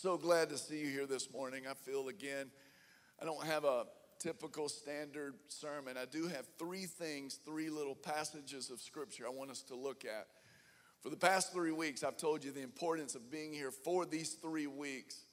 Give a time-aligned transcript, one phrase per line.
[0.00, 1.64] so glad to see you here this morning.
[1.70, 2.50] I feel again,
[3.20, 3.84] I don't have a
[4.18, 5.98] typical standard sermon.
[5.98, 10.06] I do have three things, three little passages of scripture I want us to look
[10.06, 10.26] at.
[11.02, 14.32] For the past three weeks, I've told you the importance of being here for these
[14.40, 15.26] three weeks.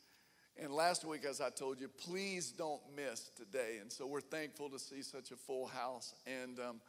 [0.61, 3.77] And last week, as I told you, please don't miss today.
[3.79, 6.13] And so we're thankful to see such a full house.
[6.25, 6.81] And um,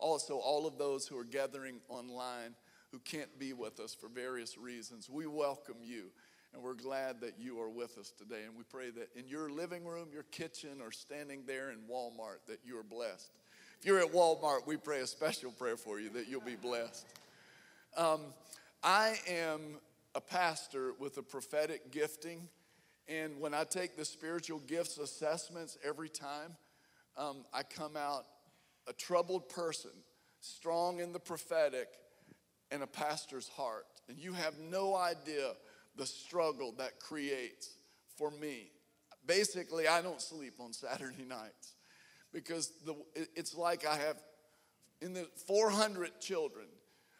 [0.00, 2.56] also, all of those who are gathering online
[2.90, 6.06] who can't be with us for various reasons, we welcome you.
[6.52, 8.42] And we're glad that you are with us today.
[8.46, 12.46] And we pray that in your living room, your kitchen, or standing there in Walmart,
[12.48, 13.30] that you are blessed.
[13.78, 17.06] If you're at Walmart, we pray a special prayer for you that you'll be blessed.
[17.96, 18.20] Um,
[18.82, 19.78] I am
[20.14, 22.48] a pastor with a prophetic gifting.
[23.08, 26.56] And when I take the spiritual gifts assessments every time,
[27.16, 28.24] um, I come out
[28.88, 29.90] a troubled person,
[30.40, 31.88] strong in the prophetic,
[32.70, 33.86] and a pastor's heart.
[34.08, 35.52] And you have no idea
[35.96, 37.76] the struggle that creates
[38.16, 38.70] for me.
[39.26, 41.74] Basically, I don't sleep on Saturday nights
[42.32, 42.94] because the,
[43.34, 44.16] it's like I have
[45.00, 46.66] in the 400 children.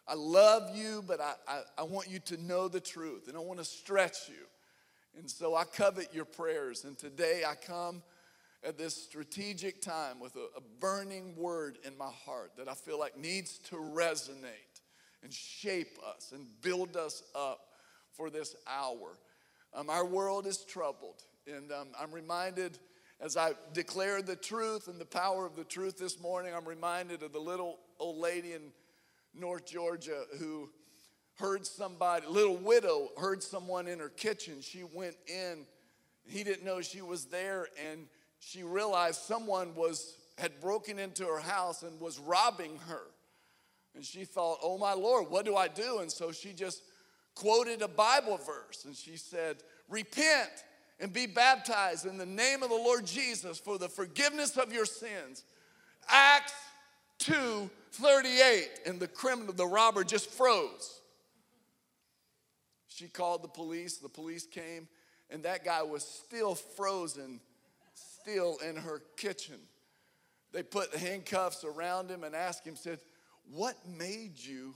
[0.07, 3.39] I love you, but I, I, I want you to know the truth and I
[3.39, 4.45] want to stretch you.
[5.17, 6.85] And so I covet your prayers.
[6.85, 8.01] And today I come
[8.63, 12.99] at this strategic time with a, a burning word in my heart that I feel
[12.99, 14.81] like needs to resonate
[15.23, 17.59] and shape us and build us up
[18.13, 19.17] for this hour.
[19.73, 22.77] Um, our world is troubled, and um, I'm reminded
[23.21, 27.21] as I declare the truth and the power of the truth this morning, I'm reminded
[27.21, 28.71] of the little old lady in
[29.35, 30.71] North Georgia who
[31.35, 34.61] heard somebody, little widow, heard someone in her kitchen.
[34.61, 35.65] She went in,
[36.25, 38.07] he didn't know she was there, and
[38.39, 43.03] she realized someone was had broken into her house and was robbing her.
[43.93, 46.81] And she thought, "Oh my Lord, what do I do?" And so she just
[47.35, 49.57] quoted a Bible verse and she said,
[49.89, 50.49] Repent
[50.99, 54.85] and be baptized in the name of the Lord Jesus for the forgiveness of your
[54.85, 55.43] sins.
[56.07, 56.53] Acts
[57.19, 58.69] 2 38.
[58.85, 61.01] And the criminal, the robber, just froze.
[62.87, 64.87] She called the police, the police came,
[65.29, 67.39] and that guy was still frozen,
[67.93, 69.55] still in her kitchen.
[70.51, 72.99] They put handcuffs around him and asked him, said,
[73.49, 74.75] What made you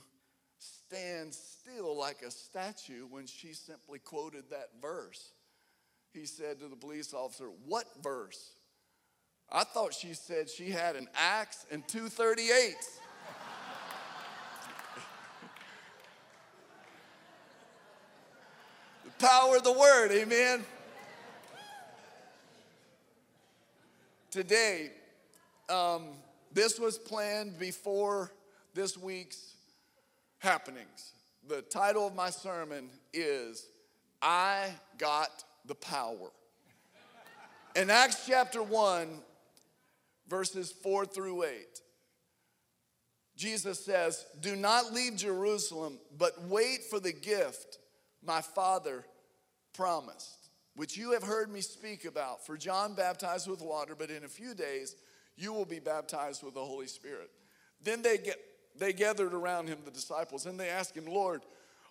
[0.95, 5.33] stand still like a statue when she simply quoted that verse.
[6.13, 8.53] He said to the police officer, What verse?
[9.51, 12.75] I thought she said she had an axe and 238.
[19.03, 20.63] the power of the word, amen.
[24.31, 24.91] Today,
[25.69, 26.07] um,
[26.53, 28.31] this was planned before
[28.73, 29.54] this week's
[30.45, 31.13] happenings.
[31.47, 33.67] The title of my sermon is
[34.21, 34.67] I
[34.99, 36.29] Got the Power.
[37.75, 39.07] In Acts chapter 1,
[40.29, 41.49] verses 4 through 8,
[43.35, 47.79] Jesus says, Do not leave Jerusalem, but wait for the gift
[48.23, 49.03] my Father
[49.73, 52.45] promised, which you have heard me speak about.
[52.45, 54.95] For John baptized with water, but in a few days
[55.37, 57.31] you will be baptized with the Holy Spirit.
[57.81, 58.39] Then they get
[58.77, 61.41] they gathered around him, the disciples, and they asked him, Lord,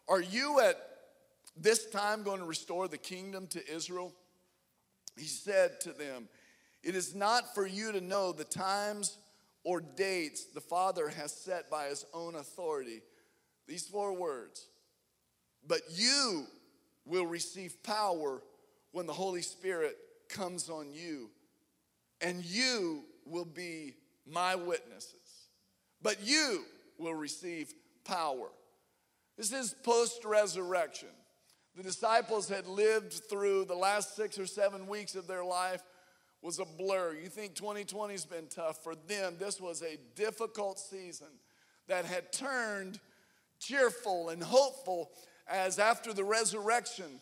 [0.08, 0.76] are you at
[1.56, 4.12] this time going to restore the kingdom to Israel?
[5.16, 6.28] He said to them,
[6.82, 9.16] It is not for you to know the times
[9.62, 13.00] or dates the Father has set by his own authority.
[13.66, 14.66] These four words.
[15.66, 16.44] But you
[17.06, 18.42] will receive power
[18.92, 19.96] when the Holy Spirit
[20.28, 21.30] comes on you,
[22.20, 23.94] and you will be
[24.26, 25.48] my witnesses.
[26.02, 26.64] But you
[26.98, 27.72] will receive
[28.04, 28.48] power.
[29.36, 31.08] This is post resurrection.
[31.76, 35.82] The disciples had lived through the last six or seven weeks of their life
[36.40, 37.14] was a blur.
[37.14, 39.36] You think 2020's been tough for them.
[39.38, 41.28] This was a difficult season
[41.88, 43.00] that had turned
[43.58, 45.10] cheerful and hopeful
[45.48, 47.20] as after the resurrection,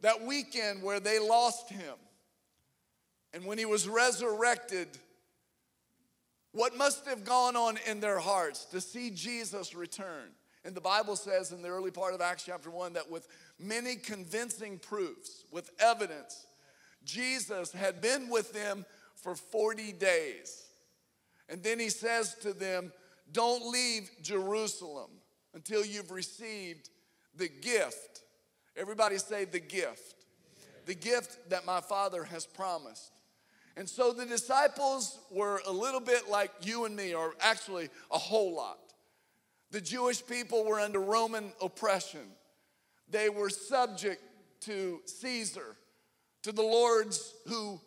[0.00, 1.94] that weekend where they lost him.
[3.32, 4.88] And when he was resurrected,
[6.54, 10.30] what must have gone on in their hearts to see Jesus return?
[10.64, 13.26] And the Bible says in the early part of Acts chapter 1 that with
[13.58, 16.46] many convincing proofs, with evidence,
[17.04, 18.86] Jesus had been with them
[19.16, 20.62] for 40 days.
[21.48, 22.92] And then he says to them,
[23.32, 25.10] Don't leave Jerusalem
[25.54, 26.88] until you've received
[27.36, 28.22] the gift.
[28.76, 30.24] Everybody say the gift.
[30.86, 33.13] The gift that my Father has promised.
[33.76, 38.18] And so the disciples were a little bit like you and me, or actually a
[38.18, 38.78] whole lot.
[39.72, 42.26] The Jewish people were under Roman oppression,
[43.08, 44.22] they were subject
[44.62, 45.76] to Caesar,
[46.42, 47.80] to the lords who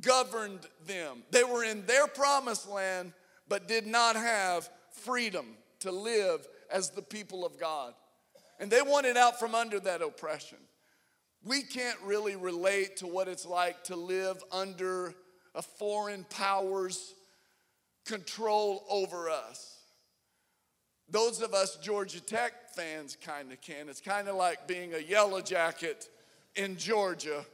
[0.00, 1.22] governed them.
[1.30, 3.12] They were in their promised land,
[3.48, 5.46] but did not have freedom
[5.80, 7.94] to live as the people of God.
[8.58, 10.58] And they wanted out from under that oppression.
[11.44, 15.14] We can't really relate to what it's like to live under
[15.54, 17.14] a foreign power's
[18.04, 19.78] control over us.
[21.10, 23.88] Those of us Georgia Tech fans kind of can.
[23.88, 26.08] It's kind of like being a yellow jacket
[26.56, 27.44] in Georgia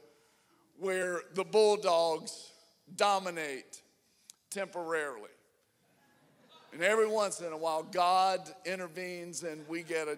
[0.79, 2.51] where the Bulldogs
[2.97, 3.83] dominate
[4.51, 5.29] temporarily.
[6.73, 10.17] And every once in a while, God intervenes and we get a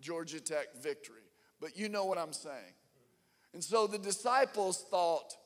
[0.00, 1.16] Georgia Tech victory.
[1.60, 2.74] But you know what I'm saying.
[3.52, 5.36] And so the disciples thought,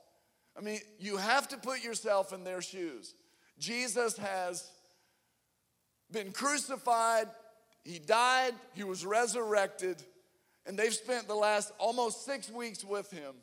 [0.56, 3.14] I mean, you have to put yourself in their shoes.
[3.58, 4.70] Jesus has
[6.10, 7.26] been crucified,
[7.84, 10.02] he died, he was resurrected,
[10.66, 13.34] and they've spent the last almost six weeks with him.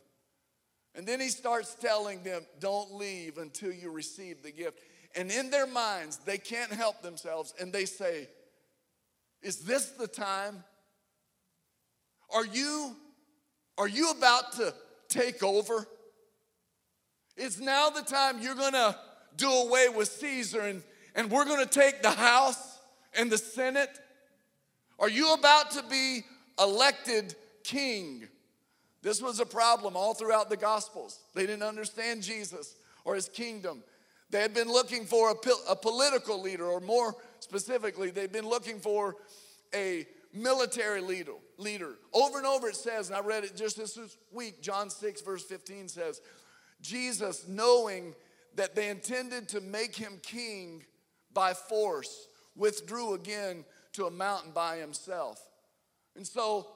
[0.95, 4.79] And then he starts telling them, Don't leave until you receive the gift.
[5.15, 8.27] And in their minds, they can't help themselves and they say,
[9.41, 10.63] Is this the time?
[12.33, 12.95] Are you,
[13.77, 14.73] are you about to
[15.07, 15.87] take over?
[17.35, 18.97] Is now the time you're gonna
[19.35, 20.83] do away with Caesar and,
[21.15, 22.79] and we're gonna take the House
[23.17, 23.99] and the Senate?
[24.99, 26.21] Are you about to be
[26.59, 28.27] elected king?
[29.01, 31.19] This was a problem all throughout the Gospels.
[31.33, 33.83] They didn't understand Jesus or his kingdom.
[34.29, 35.35] They had been looking for a,
[35.69, 39.15] a political leader, or more specifically, they'd been looking for
[39.75, 41.95] a military leader, leader.
[42.13, 43.97] Over and over it says, and I read it just this
[44.31, 46.21] week, John 6, verse 15 says,
[46.83, 48.13] Jesus, knowing
[48.55, 50.83] that they intended to make him king
[51.33, 55.41] by force, withdrew again to a mountain by himself.
[56.15, 56.67] And so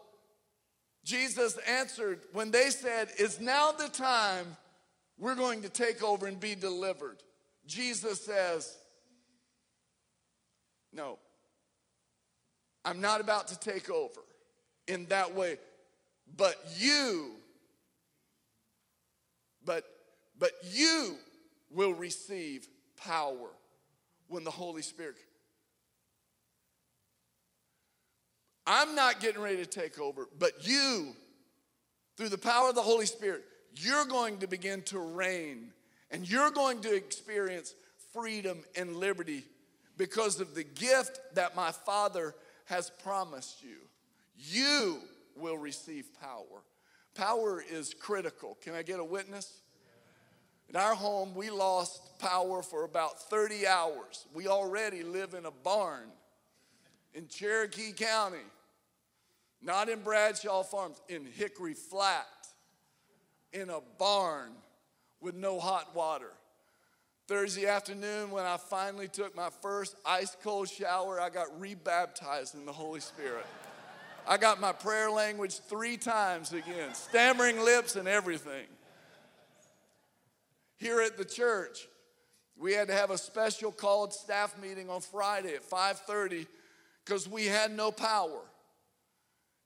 [1.04, 4.58] Jesus answered when they said, Is now the time
[5.20, 7.22] we're going to take over and be delivered?
[7.68, 8.76] Jesus says,
[10.92, 11.20] No,
[12.84, 14.22] I'm not about to take over
[14.88, 15.58] in that way,
[16.36, 17.32] but you,
[19.66, 19.84] but,
[20.40, 21.16] but you
[21.72, 23.50] will receive power
[24.28, 25.16] when the Holy Spirit.
[28.66, 31.16] I'm not getting ready to take over, but you,
[32.18, 33.46] through the power of the Holy Spirit,
[33.76, 35.72] you're going to begin to reign
[36.12, 37.74] and you're going to experience
[38.14, 39.44] freedom and liberty
[39.98, 42.36] because of the gift that my Father
[42.66, 43.78] has promised you.
[44.38, 45.00] You
[45.36, 46.64] will receive power.
[47.16, 48.58] Power is critical.
[48.62, 49.62] Can I get a witness?
[50.70, 54.26] In our home, we lost power for about 30 hours.
[54.34, 56.10] We already live in a barn
[57.14, 58.46] in Cherokee County,
[59.62, 62.28] not in Bradshaw Farms, in Hickory Flat,
[63.54, 64.52] in a barn
[65.22, 66.32] with no hot water.
[67.28, 72.66] Thursday afternoon, when I finally took my first ice cold shower, I got rebaptized in
[72.66, 73.46] the Holy Spirit.
[74.28, 78.66] I got my prayer language three times again, stammering lips and everything.
[80.78, 81.88] Here at the church,
[82.56, 86.48] we had to have a special called staff meeting on Friday at 5:30
[87.04, 88.42] because we had no power.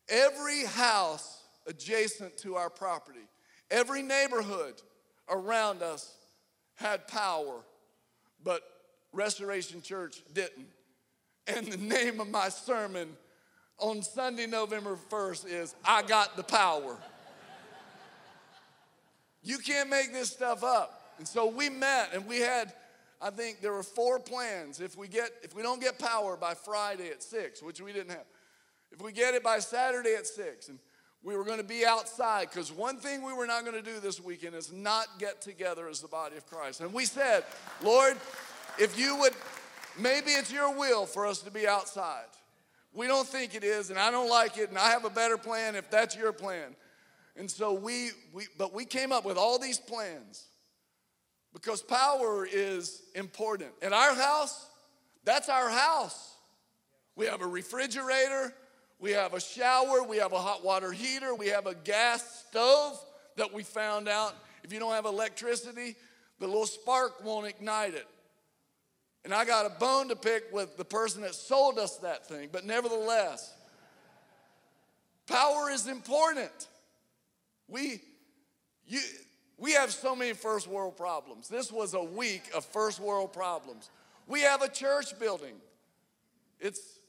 [0.10, 3.28] Every house adjacent to our property,
[3.70, 4.82] every neighborhood
[5.30, 6.16] around us
[6.76, 7.62] had power,
[8.44, 8.62] but
[9.14, 10.70] Restoration Church didn't.
[11.48, 13.18] And the name of my sermon
[13.78, 16.98] on Sunday, November 1st is I Got the Power.
[19.42, 21.01] you can't make this stuff up.
[21.22, 22.74] And so we met and we had,
[23.22, 24.82] I think there were four plans.
[24.82, 28.10] If we get, if we don't get power by Friday at six, which we didn't
[28.10, 28.26] have,
[28.92, 30.80] if we get it by Saturday at six, and
[31.22, 34.00] we were going to be outside because one thing we were not going to do
[34.00, 36.82] this weekend is not get together as the body of Christ.
[36.82, 37.44] And we said,
[37.84, 38.18] Lord,
[38.80, 39.34] if you would,
[40.00, 42.26] maybe it's your will for us to be outside.
[42.96, 45.38] We don't think it is, and I don't like it, and I have a better
[45.38, 46.76] plan if that's your plan.
[47.38, 50.48] And so we, we but we came up with all these plans
[51.54, 53.72] because power is important.
[53.82, 54.68] In our house,
[55.24, 56.36] that's our house.
[57.16, 58.54] We have a refrigerator,
[59.00, 63.00] we have a shower, we have a hot water heater, we have a gas stove
[63.36, 65.96] that we found out if you don't have electricity,
[66.40, 68.08] the little spark won't ignite it.
[69.24, 72.50] And I got a bone to pick with the person that sold us that thing,
[72.52, 73.54] but nevertheless,
[75.28, 76.68] power is important.
[77.68, 78.02] We,
[78.88, 79.00] you,
[79.62, 81.48] we have so many first world problems.
[81.48, 83.90] This was a week of first world problems.
[84.28, 85.54] We have a church building.
[86.60, 87.00] It's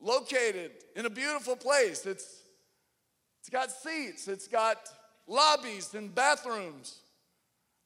[0.00, 2.06] located in a beautiful place.
[2.06, 2.42] It's
[3.42, 4.78] It's got seats, it's got
[5.26, 7.00] lobbies and bathrooms.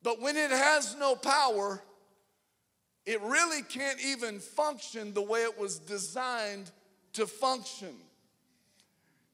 [0.03, 1.83] But when it has no power,
[3.07, 6.71] it really can't even function the way it was designed
[7.15, 7.95] to function.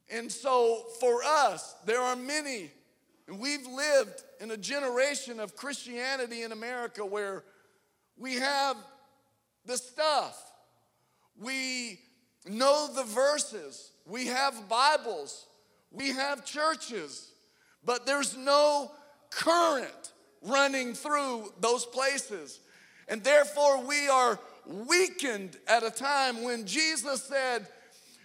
[0.08, 2.70] And so for us, there are many,
[3.28, 7.44] and we've lived in a generation of Christianity in America where
[8.18, 8.76] we have
[9.64, 10.42] the stuff,
[11.40, 12.00] we
[12.48, 15.46] know the verses, we have Bibles,
[15.90, 17.32] we have churches,
[17.84, 18.90] but there's no
[19.30, 20.12] current
[20.42, 22.60] running through those places.
[23.08, 27.66] And therefore, we are weakened at a time when Jesus said,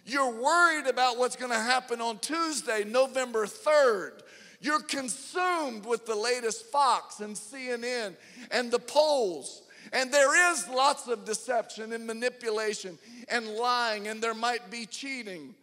[0.06, 4.22] You're worried about what's going to happen on Tuesday, November 3rd.
[4.60, 8.16] You're consumed with the latest Fox and CNN
[8.52, 9.62] and the polls.
[9.94, 12.98] And there is lots of deception and manipulation
[13.30, 15.56] and lying, and there might be cheating.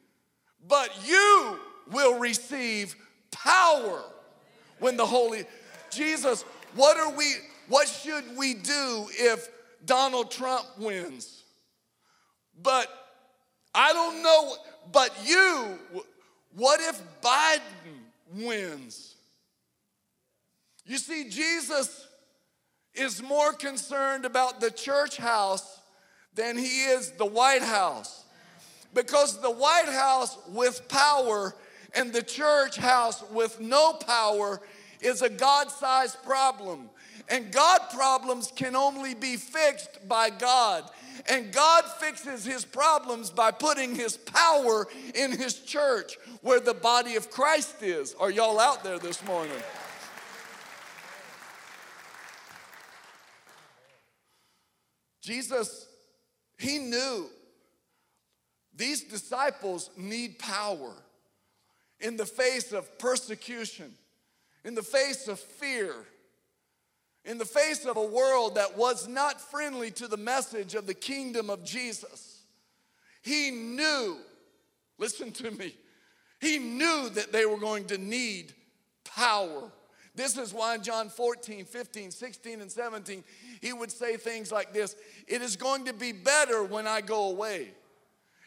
[0.67, 1.59] But you
[1.91, 2.97] will receive
[3.31, 4.03] power
[4.79, 5.45] when the Holy
[5.91, 6.43] Jesus,
[6.75, 7.35] what are we,
[7.69, 9.49] what should we do if
[9.85, 11.43] Donald Trump wins?
[12.63, 12.89] But
[13.75, 14.57] I don't know,
[14.93, 15.79] but you,
[16.55, 18.04] what if Biden
[18.35, 19.15] wins?
[20.87, 22.07] You see, Jesus
[22.95, 25.81] is more concerned about the church house
[26.35, 28.25] than he is the White House.
[28.93, 31.55] Because the White House with power
[31.95, 34.61] and the church house with no power
[35.01, 36.91] is a God sized problem.
[37.29, 40.85] And God problems can only be fixed by God.
[41.29, 47.17] And God fixes his problems by putting his power in his church where the body
[47.17, 48.15] of Christ is.
[48.15, 49.57] Are y'all out there this morning?
[55.21, 55.87] Jesus,
[56.59, 57.31] he knew
[58.77, 60.93] these disciples need power
[62.01, 63.95] in the face of persecution,
[64.65, 65.95] in the face of fear,
[67.25, 70.95] in the face of a world that was not friendly to the message of the
[70.95, 72.43] kingdom of Jesus.
[73.23, 74.19] He knew,
[74.99, 75.75] listen to me,
[76.41, 78.53] he knew that they were going to need
[79.05, 79.73] power.
[80.15, 83.25] This is why John 14, 15, 16, and 17,
[83.61, 84.95] he would say things like this
[85.27, 87.71] It is going to be better when I go away.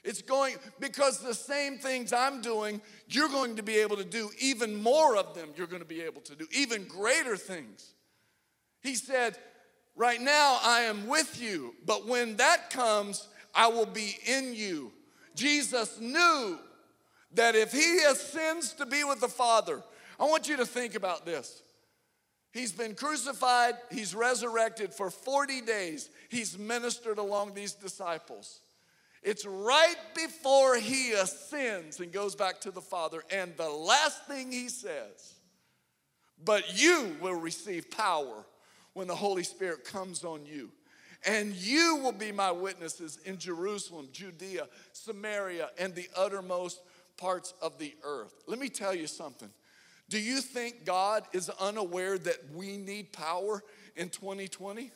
[0.03, 2.79] It's going, because the same things I'm doing,
[3.09, 6.01] you're going to be able to do even more of them, you're going to be
[6.01, 7.93] able to do even greater things.
[8.81, 9.37] He said,
[9.95, 14.91] Right now I am with you, but when that comes, I will be in you.
[15.33, 16.59] Jesus knew
[17.33, 19.83] that if he ascends to be with the Father,
[20.19, 21.63] I want you to think about this.
[22.53, 26.09] He's been crucified, he's resurrected for 40 days.
[26.29, 28.61] He's ministered along these disciples.
[29.23, 33.23] It's right before he ascends and goes back to the Father.
[33.31, 35.35] And the last thing he says,
[36.43, 38.45] but you will receive power
[38.97, 40.71] when the Holy Spirit comes on you.
[41.25, 46.81] And you will be my witnesses in Jerusalem, Judea, Samaria, and the uttermost
[47.15, 48.33] parts of the earth.
[48.47, 49.49] Let me tell you something.
[50.09, 53.63] Do you think God is unaware that we need power
[53.95, 54.89] in 2020?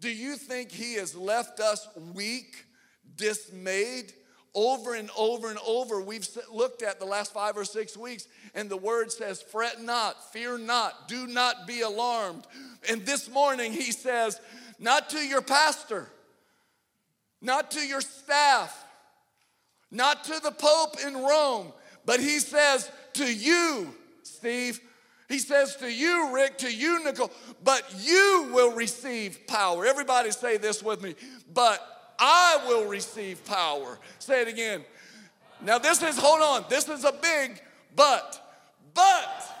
[0.00, 2.64] Do you think He has left us weak,
[3.16, 4.12] dismayed?
[4.54, 8.70] Over and over and over, we've looked at the last five or six weeks, and
[8.70, 12.46] the word says, Fret not, fear not, do not be alarmed.
[12.88, 14.40] And this morning, He says,
[14.78, 16.08] Not to your pastor,
[17.40, 18.84] not to your staff,
[19.90, 21.72] not to the Pope in Rome,
[22.06, 24.80] but He says, To you, Steve.
[25.28, 27.30] He says to you, Rick, to you, Nicole,
[27.62, 29.84] but you will receive power.
[29.84, 31.16] Everybody say this with me,
[31.52, 33.98] but I will receive power.
[34.18, 34.84] Say it again.
[35.62, 37.60] Now, this is, hold on, this is a big
[37.94, 38.44] but.
[38.94, 39.56] But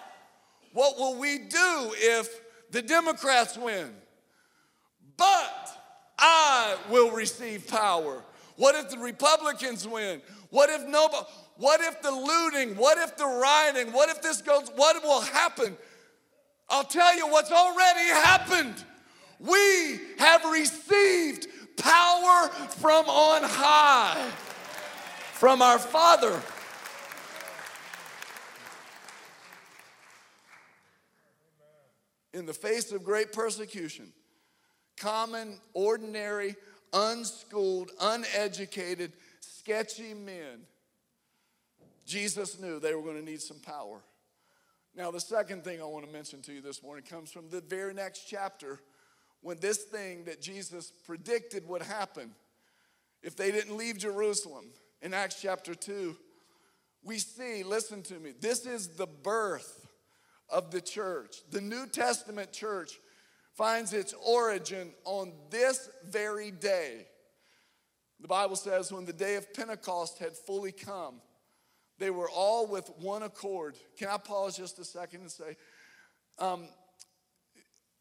[0.72, 3.90] what will we do if the Democrats win?
[5.16, 5.78] But
[6.18, 8.22] I will receive power.
[8.56, 10.20] What if the Republicans win?
[10.50, 11.26] What if nobody?
[11.56, 12.76] What if the looting?
[12.76, 13.92] What if the rioting?
[13.92, 14.70] What if this goes?
[14.74, 15.76] What will happen?
[16.70, 18.84] I'll tell you what's already happened.
[19.40, 21.46] We have received
[21.78, 24.30] power from on high,
[25.32, 26.40] from our Father.
[32.34, 34.12] In the face of great persecution,
[34.96, 36.56] common, ordinary,
[36.92, 40.66] unschooled, uneducated, sketchy men
[42.08, 44.00] Jesus knew they were going to need some power.
[44.96, 47.60] Now, the second thing I want to mention to you this morning comes from the
[47.60, 48.80] very next chapter
[49.42, 52.32] when this thing that Jesus predicted would happen
[53.22, 54.66] if they didn't leave Jerusalem
[55.02, 56.16] in Acts chapter 2.
[57.04, 59.86] we see, listen to me, this is the birth
[60.50, 61.36] of the church.
[61.50, 62.92] The New Testament church
[63.54, 67.06] finds its origin on this very day.
[68.20, 71.20] The Bible says when the day of Pentecost had fully come,
[71.98, 73.76] they were all with one accord.
[73.96, 75.56] Can I pause just a second and say,
[76.38, 76.68] um,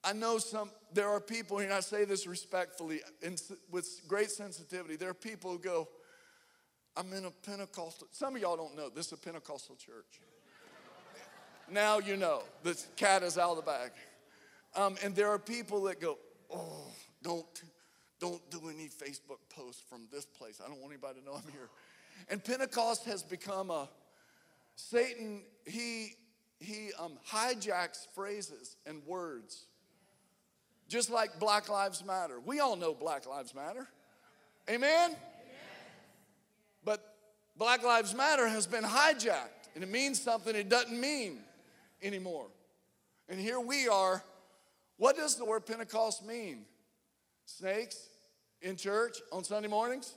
[0.08, 4.96] I know some, there are people, and I say this respectfully and with great sensitivity,
[4.96, 5.90] there are people who go,
[6.96, 10.22] I'm in a Pentecostal, some of y'all don't know, this is a Pentecostal church.
[11.70, 13.92] now you know, the cat is out of the bag.
[14.78, 16.18] Um, and there are people that go,
[16.54, 16.86] oh,
[17.22, 17.46] don't,
[18.22, 20.62] don't do any Facebook posts from this place.
[20.64, 21.68] I don't want anybody to know I'm here.
[22.30, 23.90] And Pentecost has become a,
[24.78, 26.14] Satan, he,
[26.62, 29.66] he um, hijacks phrases and words.
[30.88, 32.40] Just like Black Lives Matter.
[32.46, 33.88] We all know Black Lives Matter.
[34.70, 35.16] Amen?
[36.84, 37.16] But
[37.58, 41.40] Black Lives Matter has been hijacked and it means something it doesn't mean
[42.02, 42.48] anymore.
[43.30, 44.24] And here we are.
[44.98, 46.66] What does the word Pentecost mean?
[47.46, 48.10] Snakes
[48.62, 50.14] in church on Sunday mornings?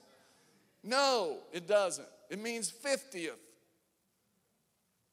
[0.83, 2.09] No, it doesn't.
[2.31, 3.33] It means 50th.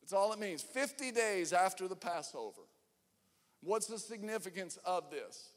[0.01, 0.61] That's all it means.
[0.61, 2.61] 50 days after the Passover.
[3.61, 5.49] What's the significance of this?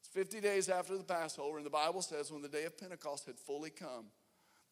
[0.00, 3.26] It's 50 days after the Passover, and the Bible says when the day of Pentecost
[3.26, 4.06] had fully come,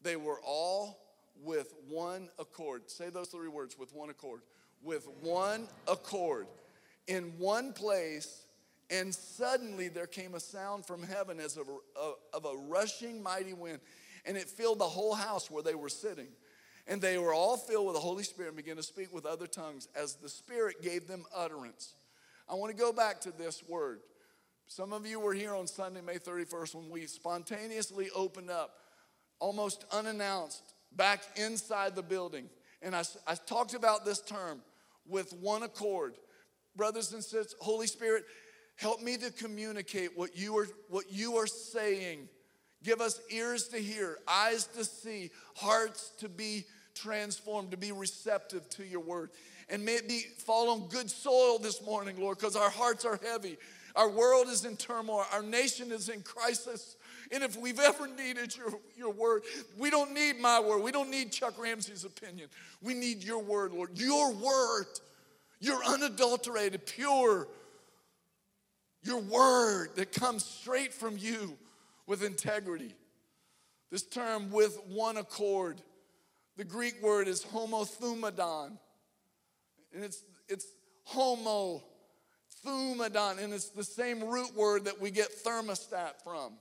[0.01, 0.99] they were all
[1.43, 2.89] with one accord.
[2.89, 4.41] Say those three words with one accord.
[4.83, 6.47] With one accord
[7.07, 8.45] in one place,
[8.89, 13.53] and suddenly there came a sound from heaven as of a, of a rushing mighty
[13.53, 13.79] wind,
[14.25, 16.27] and it filled the whole house where they were sitting.
[16.87, 19.45] And they were all filled with the Holy Spirit and began to speak with other
[19.45, 21.93] tongues as the Spirit gave them utterance.
[22.51, 24.01] I want to go back to this word.
[24.67, 28.71] Some of you were here on Sunday, May 31st, when we spontaneously opened up,
[29.39, 32.49] almost unannounced, back inside the building.
[32.81, 34.61] And I, I talked about this term
[35.07, 36.15] with one accord.
[36.75, 38.25] Brothers and sisters, Holy Spirit,
[38.75, 42.27] help me to communicate what you are, what you are saying.
[42.83, 48.69] Give us ears to hear, eyes to see, hearts to be transformed, to be receptive
[48.71, 49.29] to your word.
[49.71, 53.19] And may it be fall on good soil this morning, Lord, because our hearts are
[53.23, 53.57] heavy.
[53.95, 55.25] Our world is in turmoil.
[55.33, 56.97] Our nation is in crisis.
[57.31, 59.43] And if we've ever needed your, your word,
[59.77, 60.83] we don't need my word.
[60.83, 62.49] We don't need Chuck Ramsey's opinion.
[62.81, 63.91] We need your word, Lord.
[63.95, 64.87] Your word,
[65.61, 67.47] your unadulterated, pure,
[69.03, 71.57] your word that comes straight from you
[72.07, 72.93] with integrity.
[73.89, 75.81] This term, with one accord,
[76.57, 78.77] the Greek word is homothumadon.
[79.93, 80.67] And it's, it's
[81.03, 81.81] homo,
[82.65, 86.53] thumadon, and it's the same root word that we get thermostat from.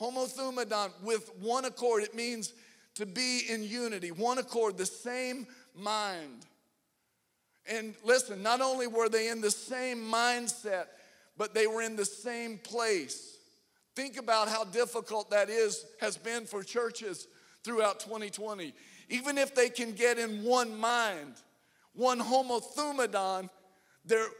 [0.00, 2.52] Homothumadon, with one accord, it means
[2.94, 6.46] to be in unity, one accord, the same mind.
[7.66, 10.86] And listen, not only were they in the same mindset,
[11.36, 13.38] but they were in the same place.
[13.96, 17.26] Think about how difficult that is, has been for churches
[17.62, 18.72] throughout 2020.
[19.08, 21.34] Even if they can get in one mind,
[21.94, 23.48] one homothumadon,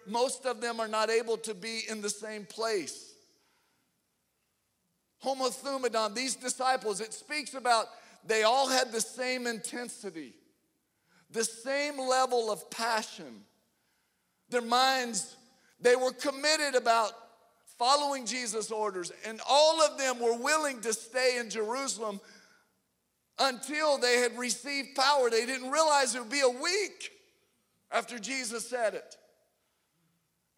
[0.07, 3.15] most of them are not able to be in the same place.
[5.25, 7.87] Homothumadon, these disciples, it speaks about
[8.27, 10.35] they all had the same intensity,
[11.31, 13.43] the same level of passion.
[14.51, 15.37] Their minds,
[15.81, 17.13] they were committed about
[17.79, 22.21] following Jesus' orders, and all of them were willing to stay in Jerusalem
[23.39, 25.31] until they had received power.
[25.31, 27.14] They didn't realize it would be a week
[27.95, 29.17] after Jesus said it.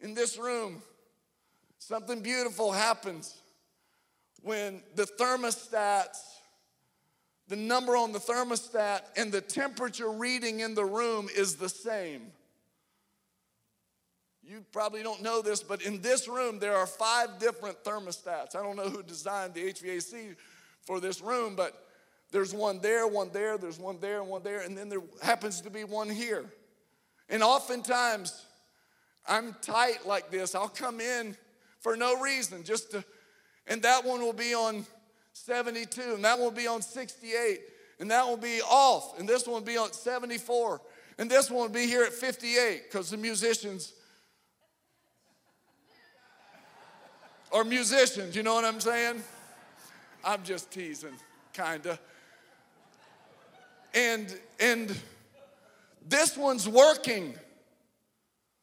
[0.01, 0.81] In this room,
[1.77, 3.35] something beautiful happens
[4.41, 6.17] when the thermostats,
[7.47, 12.23] the number on the thermostat, and the temperature reading in the room is the same.
[14.43, 18.55] You probably don't know this, but in this room, there are five different thermostats.
[18.55, 20.35] I don't know who designed the HVAC
[20.81, 21.85] for this room, but
[22.31, 25.61] there's one there, one there, there's one there, and one there, and then there happens
[25.61, 26.45] to be one here.
[27.29, 28.45] And oftentimes,
[29.27, 30.55] I'm tight like this.
[30.55, 31.35] I'll come in
[31.79, 33.03] for no reason, just to,
[33.67, 34.85] and that one will be on
[35.33, 37.59] 72, and that one will be on 68,
[37.99, 40.81] and that will be off, and this one will be on 74,
[41.17, 43.93] and this one will be here at 58 because the musicians
[47.51, 49.21] are musicians, you know what I'm saying?
[50.23, 51.15] I'm just teasing,
[51.53, 51.97] kinda.
[53.93, 54.95] And and
[56.07, 57.35] this one's working.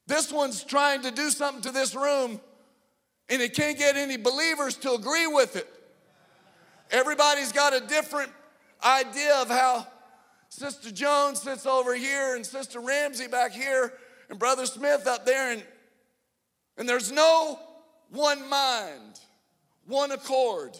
[0.07, 2.40] This one's trying to do something to this room,
[3.28, 5.68] and it can't get any believers to agree with it.
[6.90, 8.30] Everybody's got a different
[8.85, 9.87] idea of how
[10.50, 13.94] Sister Jones sits over here, and Sister Ramsey back here,
[14.28, 15.62] and Brother Smith up there, and,
[16.76, 17.59] and there's no
[18.11, 19.18] one mind,
[19.87, 20.78] one accord.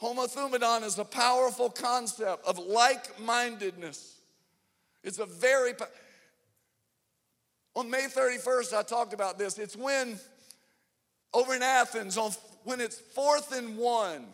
[0.00, 4.20] Homothumadon is a powerful concept of like mindedness.
[5.04, 5.74] It's a very,
[7.74, 9.58] on May 31st, I talked about this.
[9.58, 10.18] It's when,
[11.34, 12.30] over in Athens, on,
[12.64, 14.24] when it's fourth and one,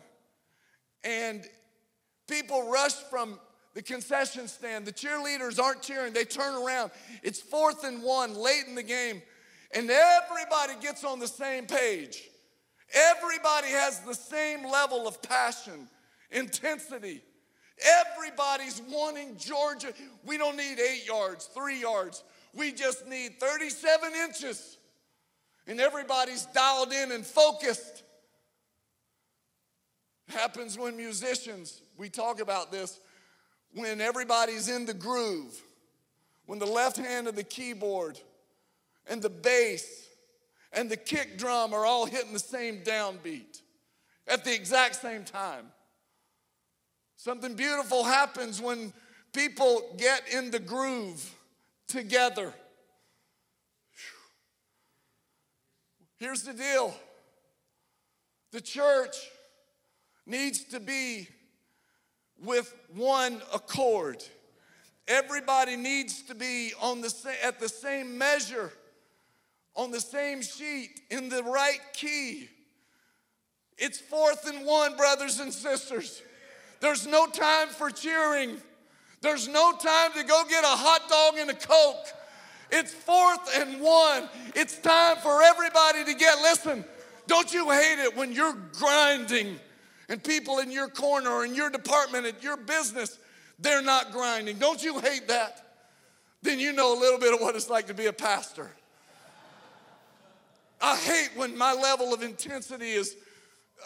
[1.03, 1.43] and
[2.29, 3.37] people rush from
[3.73, 4.85] the concession stand.
[4.85, 6.91] The cheerleaders aren't cheering, they turn around.
[7.21, 9.21] It's fourth and one, late in the game,
[9.75, 12.23] and everybody gets on the same page.
[12.93, 15.89] Everybody has the same level of passion,
[16.31, 17.23] intensity.
[17.81, 19.93] Everybody's wanting Georgia.
[20.25, 22.23] We don't need eight yards, three yards.
[22.53, 24.77] We just need 37 inches.
[25.67, 28.03] And everybody's dialed in and focused.
[30.27, 32.99] It happens when musicians, we talk about this,
[33.73, 35.61] when everybody's in the groove,
[36.45, 38.19] when the left hand of the keyboard
[39.07, 40.07] and the bass
[40.73, 43.61] and the kick drum are all hitting the same downbeat
[44.27, 45.65] at the exact same time.
[47.23, 48.91] Something beautiful happens when
[49.31, 51.23] people get in the groove
[51.87, 52.51] together.
[56.17, 56.95] Here's the deal
[58.51, 59.15] the church
[60.25, 61.27] needs to be
[62.43, 64.23] with one accord.
[65.07, 68.71] Everybody needs to be on the at the same measure,
[69.75, 72.49] on the same sheet, in the right key.
[73.77, 76.23] It's fourth and one, brothers and sisters.
[76.81, 78.57] There's no time for cheering.
[79.21, 82.07] There's no time to go get a hot dog and a Coke.
[82.71, 84.27] It's fourth and one.
[84.55, 86.83] It's time for everybody to get, listen,
[87.27, 89.59] don't you hate it when you're grinding
[90.09, 93.19] and people in your corner or in your department, at your business,
[93.59, 94.57] they're not grinding?
[94.57, 95.63] Don't you hate that?
[96.41, 98.71] Then you know a little bit of what it's like to be a pastor.
[100.81, 103.15] I hate when my level of intensity is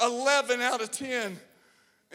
[0.01, 1.38] 11 out of 10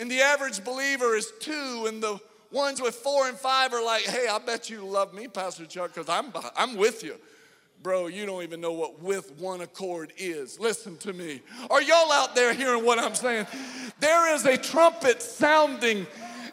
[0.00, 2.18] and the average believer is two and the
[2.50, 5.94] ones with four and five are like, hey, I bet you love me, Pastor Chuck,
[5.94, 7.16] because I'm, I'm with you.
[7.82, 10.58] Bro, you don't even know what with one accord is.
[10.58, 11.42] Listen to me.
[11.70, 13.46] Are y'all out there hearing what I'm saying?
[14.00, 16.06] There is a trumpet sounding,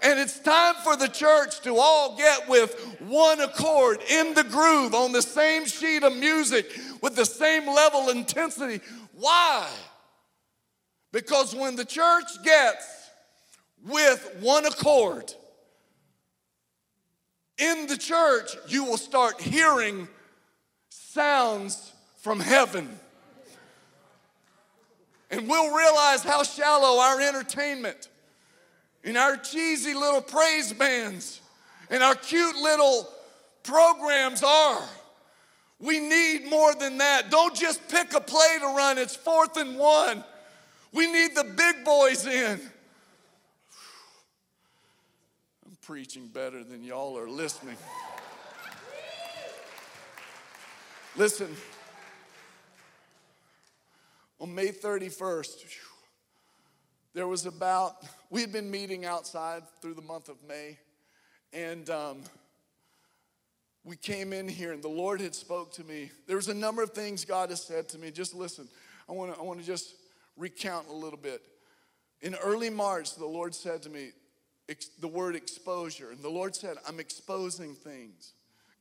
[0.03, 4.93] and it's time for the church to all get with one accord in the groove
[4.93, 6.69] on the same sheet of music
[7.01, 8.81] with the same level intensity.
[9.13, 9.67] Why?
[11.11, 12.96] Because when the church gets
[13.87, 15.33] with one accord,
[17.57, 20.07] in the church, you will start hearing
[20.89, 22.87] sounds from heaven.
[25.31, 28.09] And we'll realize how shallow our entertainment
[29.03, 31.41] and our cheesy little praise bands
[31.89, 33.09] and our cute little
[33.63, 34.83] programs are.
[35.79, 37.29] We need more than that.
[37.29, 40.23] Don't just pick a play to run, it's fourth and one.
[40.93, 42.59] We need the big boys in
[45.87, 47.77] preaching better than y'all are listening.
[51.15, 51.47] Listen,
[54.41, 55.63] on May 31st,
[57.13, 60.77] there was about, we had been meeting outside through the month of May,
[61.53, 62.17] and um,
[63.85, 66.11] we came in here and the Lord had spoke to me.
[66.27, 68.11] There was a number of things God has said to me.
[68.11, 68.67] Just listen.
[69.07, 69.95] I want to I want to just
[70.35, 71.41] recount a little bit.
[72.21, 74.09] In early March, the Lord said to me,
[74.69, 76.11] ex- the word exposure.
[76.11, 78.33] And the Lord said, I'm exposing things,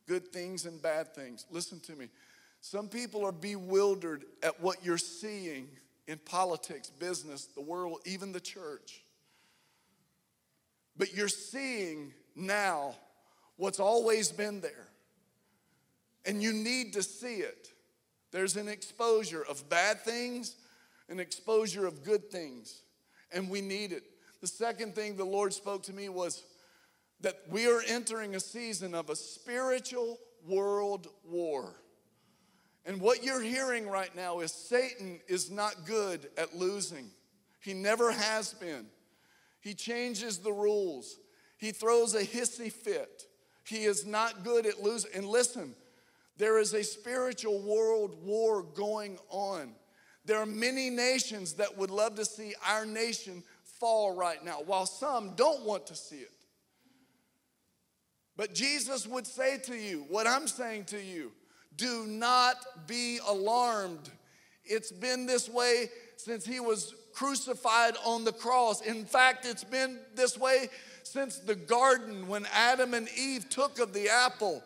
[0.07, 1.45] good things and bad things.
[1.51, 2.09] Listen to me.
[2.61, 5.67] Some people are bewildered at what you're seeing
[6.07, 9.03] in politics, business, the world, even the church.
[10.97, 12.95] But you're seeing now
[13.57, 14.87] what's always been there.
[16.25, 17.69] And you need to see it.
[18.31, 20.55] There's an exposure of bad things,
[21.09, 22.81] an exposure of good things,
[23.31, 24.03] and we need it.
[24.41, 26.43] The second thing the Lord spoke to me was
[27.21, 31.75] that we are entering a season of a spiritual world war.
[32.85, 37.09] And what you're hearing right now is Satan is not good at losing.
[37.59, 38.85] He never has been.
[39.59, 41.19] He changes the rules.
[41.57, 43.23] He throws a hissy fit.
[43.65, 45.11] He is not good at losing.
[45.13, 45.75] And listen,
[46.37, 49.73] there is a spiritual world war going on.
[50.23, 53.43] There are many nations that would love to see our nation
[53.79, 56.31] fall right now, while some don't want to see it.
[58.35, 61.31] But Jesus would say to you, what I'm saying to you,
[61.75, 64.09] do not be alarmed.
[64.63, 68.81] It's been this way since he was crucified on the cross.
[68.81, 70.69] In fact, it's been this way
[71.03, 74.63] since the garden when Adam and Eve took of the apple.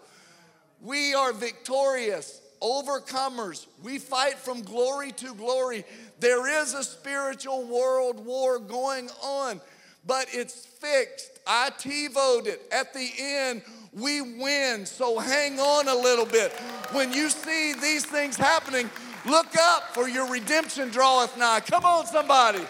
[0.82, 3.67] We are victorious, overcomers.
[3.84, 5.84] We fight from glory to glory.
[6.19, 9.62] There is a spiritual world war going on,
[10.06, 11.39] but it's fixed.
[11.45, 12.60] I T voted.
[12.71, 14.86] At the end, we win.
[14.86, 16.52] So hang on a little bit.
[16.91, 18.89] When you see these things happening,
[19.26, 21.62] look up for your redemption draweth nigh.
[21.62, 22.62] Come on, somebody.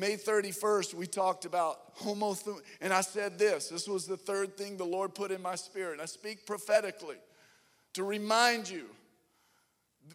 [0.00, 3.68] May 31st, we talked about homothume, and I said this.
[3.68, 6.00] This was the third thing the Lord put in my spirit.
[6.00, 7.18] I speak prophetically
[7.92, 8.86] to remind you.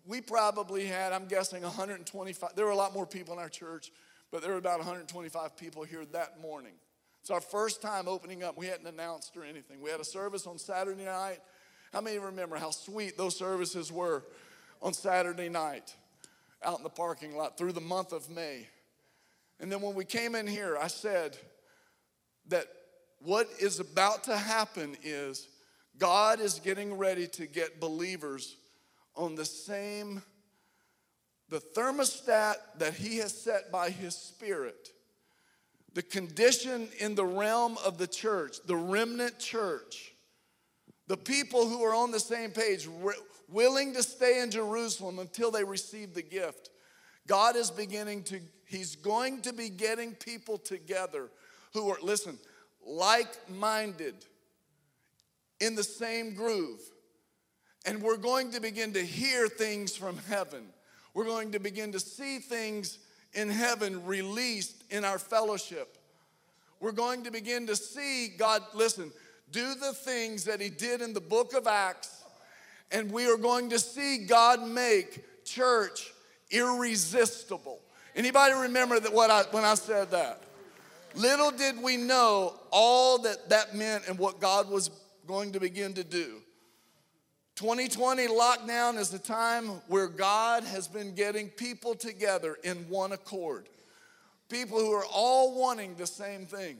[0.07, 2.55] We probably had, I'm guessing, 125.
[2.55, 3.91] There were a lot more people in our church,
[4.31, 6.73] but there were about 125 people here that morning.
[7.21, 8.57] It's our first time opening up.
[8.57, 9.81] We hadn't announced or anything.
[9.81, 11.41] We had a service on Saturday night.
[11.93, 14.23] How many remember how sweet those services were
[14.81, 15.93] on Saturday night
[16.63, 18.67] out in the parking lot through the month of May?
[19.59, 21.37] And then when we came in here, I said
[22.47, 22.67] that
[23.19, 25.47] what is about to happen is
[25.97, 28.57] God is getting ready to get believers
[29.15, 30.21] on the same
[31.47, 34.89] the thermostat that he has set by his spirit.
[35.93, 40.11] The condition in the realm of the church the remnant church
[41.07, 42.89] the people who are on the same page
[43.47, 46.71] willing to stay in Jerusalem until they receive the gift
[47.27, 51.29] God is beginning to He's going to be getting people together
[51.73, 52.39] who are, listen,
[52.85, 54.15] like minded
[55.59, 56.79] in the same groove.
[57.85, 60.63] And we're going to begin to hear things from heaven.
[61.13, 62.97] We're going to begin to see things
[63.33, 65.97] in heaven released in our fellowship.
[66.79, 69.11] We're going to begin to see God, listen,
[69.51, 72.23] do the things that He did in the book of Acts,
[72.91, 76.11] and we are going to see God make church
[76.51, 77.79] irresistible.
[78.15, 80.41] Anybody remember that what I, when I said that?
[81.15, 84.89] Little did we know all that that meant and what God was
[85.27, 86.41] going to begin to do.
[87.55, 93.69] 2020 lockdown is the time where God has been getting people together in one accord.
[94.49, 96.77] People who are all wanting the same thing.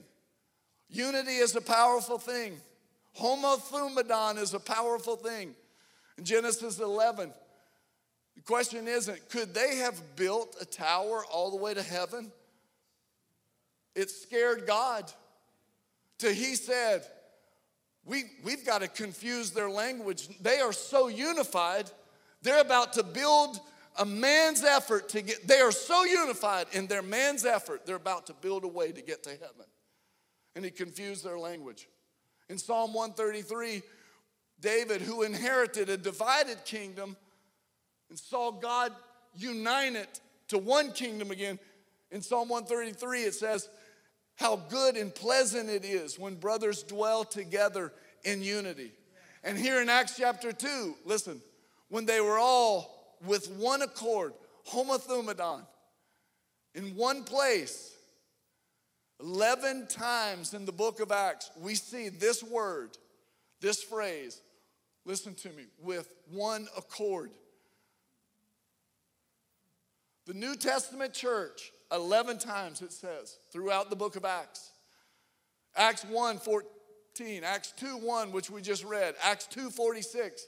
[0.90, 2.58] Unity is a powerful thing.
[3.20, 5.56] Homothumadon is a powerful thing.
[6.18, 7.34] In Genesis 11,
[8.36, 12.32] the question isn't, could they have built a tower all the way to heaven?
[13.96, 15.12] It scared God.
[16.18, 17.06] Till he said,
[18.06, 20.28] we, we've got to confuse their language.
[20.40, 21.90] They are so unified,
[22.42, 23.60] they're about to build
[23.98, 28.28] a man's effort to get, they are so unified in their man's effort, they're about
[28.28, 29.66] to build a way to get to heaven.
[30.56, 31.88] And he confused their language.
[32.50, 33.82] In Psalm 133,
[34.62, 37.18] David, who inherited a divided kingdom,
[38.10, 38.92] and saw God
[39.34, 41.60] unite it to one kingdom again.
[42.12, 43.70] In Psalm 133, it says,
[44.36, 47.92] How good and pleasant it is when brothers dwell together
[48.24, 48.92] in unity.
[49.44, 51.42] And here in Acts chapter 2, listen,
[51.90, 54.34] when they were all with one accord,
[54.70, 55.62] homothumadon,
[56.74, 57.96] in one place,
[59.22, 62.98] 11 times in the book of Acts, we see this word,
[63.62, 64.42] this phrase,
[65.06, 67.32] listen to me, with one accord.
[70.26, 74.72] The New Testament church, 11 times it says throughout the book of Acts.
[75.76, 80.48] Acts 1 14, Acts 2 1, which we just read, Acts 2 46.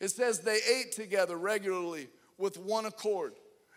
[0.00, 3.34] It says they ate together regularly with one accord.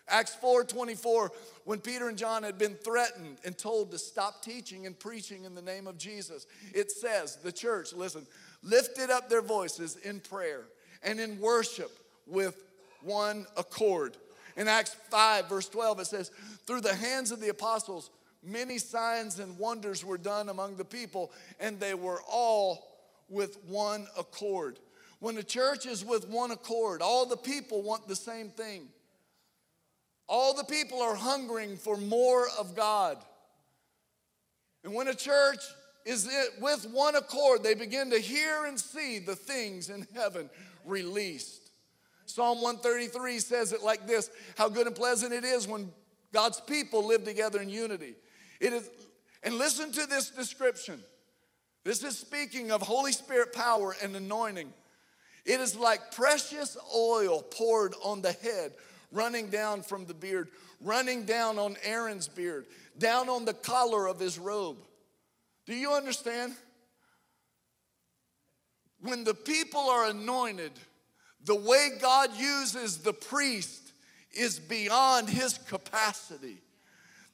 [0.08, 1.30] Acts 4 24,
[1.64, 5.54] when Peter and John had been threatened and told to stop teaching and preaching in
[5.54, 8.26] the name of Jesus, it says, the church, listen,
[8.62, 10.62] lifted up their voices in prayer
[11.02, 11.90] and in worship
[12.26, 12.64] with
[13.02, 14.16] one accord.
[14.56, 16.30] In Acts 5, verse 12, it says,
[16.66, 18.10] Through the hands of the apostles,
[18.42, 22.86] many signs and wonders were done among the people, and they were all
[23.28, 24.78] with one accord.
[25.20, 28.88] When the church is with one accord, all the people want the same thing.
[30.28, 33.18] All the people are hungering for more of God.
[34.84, 35.60] And when a church
[36.04, 36.28] is
[36.60, 40.50] with one accord, they begin to hear and see the things in heaven
[40.84, 41.61] released.
[42.32, 45.90] Psalm 133 says it like this How good and pleasant it is when
[46.32, 48.14] God's people live together in unity.
[48.58, 48.88] It is,
[49.42, 51.00] and listen to this description.
[51.84, 54.72] This is speaking of Holy Spirit power and anointing.
[55.44, 58.72] It is like precious oil poured on the head,
[59.10, 60.48] running down from the beard,
[60.80, 62.66] running down on Aaron's beard,
[62.96, 64.78] down on the collar of his robe.
[65.66, 66.54] Do you understand?
[69.00, 70.72] When the people are anointed,
[71.44, 73.92] the way God uses the priest
[74.32, 76.58] is beyond his capacity.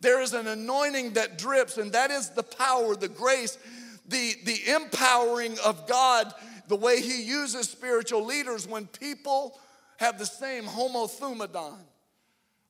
[0.00, 3.58] There is an anointing that drips, and that is the power, the grace,
[4.06, 6.32] the, the empowering of God,
[6.68, 9.58] the way he uses spiritual leaders when people
[9.98, 11.78] have the same homothumadon.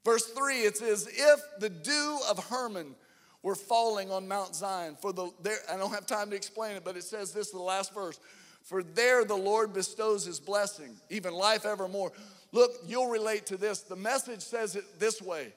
[0.04, 2.94] Verse 3, it says, If the dew of Hermon
[3.42, 6.84] were falling on Mount Zion, for the there, I don't have time to explain it,
[6.84, 8.18] but it says this in the last verse.
[8.64, 12.12] For there the Lord bestows his blessing, even life evermore.
[12.52, 13.80] Look, you'll relate to this.
[13.80, 15.52] The message says it this way.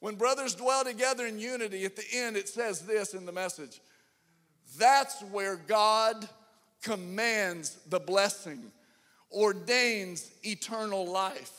[0.00, 3.80] When brothers dwell together in unity, at the end it says this in the message.
[4.78, 6.28] That's where God
[6.82, 8.72] commands the blessing,
[9.30, 11.52] ordains eternal life.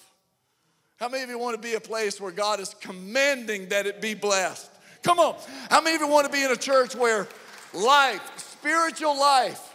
[0.98, 4.02] How many of you want to be a place where God is commanding that it
[4.02, 4.70] be blessed?
[5.04, 5.36] Come on.
[5.70, 7.28] How many of you want to be in a church where
[7.74, 9.73] life, spiritual life,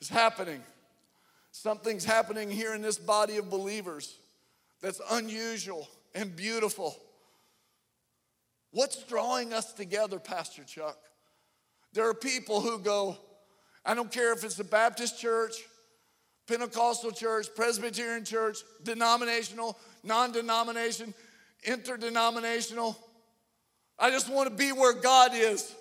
[0.00, 0.62] is happening?
[1.52, 4.16] Something's happening here in this body of believers
[4.80, 6.96] that's unusual and beautiful.
[8.72, 10.96] What's drawing us together, Pastor Chuck?
[11.92, 13.18] There are people who go,
[13.84, 15.54] I don't care if it's a Baptist church,
[16.46, 21.14] Pentecostal church, Presbyterian church, denominational, non denomination,
[21.64, 22.96] interdenominational.
[23.98, 25.74] I just want to be where God is.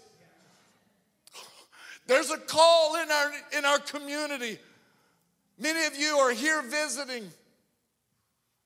[2.09, 4.57] There's a call in our, in our community.
[5.59, 7.29] Many of you are here visiting,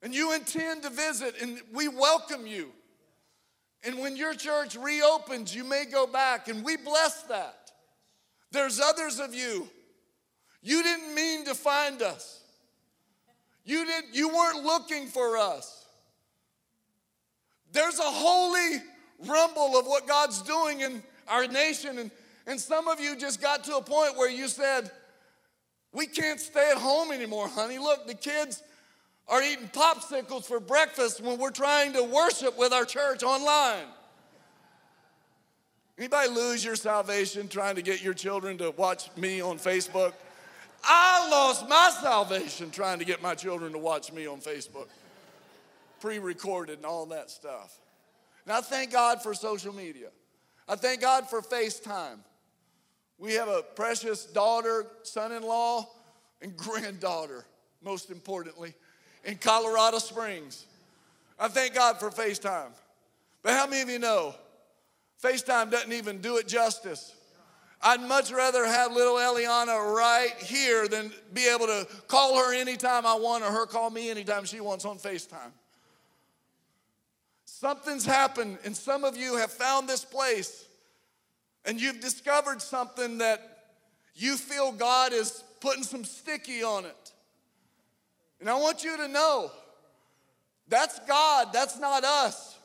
[0.02, 2.70] and you intend to visit, and we welcome you.
[3.84, 7.70] And when your church reopens, you may go back, and we bless that.
[8.52, 9.68] There's others of you.
[10.62, 12.40] You didn't mean to find us.
[13.66, 15.86] You didn't you weren't looking for us.
[17.74, 18.82] There's a holy
[19.28, 22.10] rumble of what God's doing in our nation and
[22.46, 24.92] and some of you just got to a point where you said,
[25.92, 27.78] "We can't stay at home anymore, honey.
[27.78, 28.62] Look, the kids
[29.28, 33.88] are eating popsicles for breakfast when we're trying to worship with our church online."
[35.98, 40.14] Anybody lose your salvation trying to get your children to watch me on Facebook?
[40.84, 44.88] I lost my salvation trying to get my children to watch me on Facebook,
[46.02, 47.78] pre recorded and all that stuff.
[48.46, 50.10] And I thank God for social media.
[50.68, 52.20] I thank God for FaceTime.
[53.24, 55.88] We have a precious daughter, son in law,
[56.42, 57.46] and granddaughter,
[57.82, 58.74] most importantly,
[59.24, 60.66] in Colorado Springs.
[61.40, 62.72] I thank God for FaceTime.
[63.42, 64.36] But how many of you know
[65.24, 67.16] FaceTime doesn't even do it justice?
[67.82, 73.06] I'd much rather have little Eliana right here than be able to call her anytime
[73.06, 75.54] I want or her call me anytime she wants on FaceTime.
[77.46, 80.66] Something's happened, and some of you have found this place
[81.66, 83.40] and you've discovered something that
[84.16, 87.12] you feel God is putting some sticky on it.
[88.40, 89.52] And I want you to know
[90.68, 92.58] that's God, that's not us.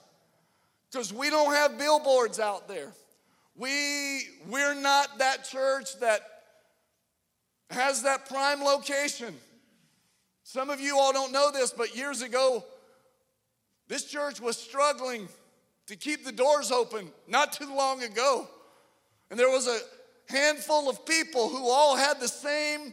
[0.91, 2.93] Because we don't have billboards out there.
[3.55, 6.21] We, we're not that church that
[7.71, 9.35] has that prime location.
[10.45, 12.65] Some of you all don't know this, but years ago,
[13.89, 15.29] this church was struggling
[15.87, 18.49] to keep the doors open not too long ago.
[19.31, 19.79] And there was a
[20.33, 22.93] handful of people who all had the same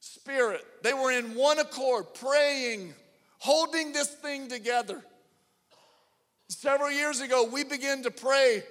[0.00, 0.64] spirit.
[0.82, 2.94] They were in one accord, praying,
[3.38, 5.02] holding this thing together.
[6.48, 8.62] Several years ago, we began to pray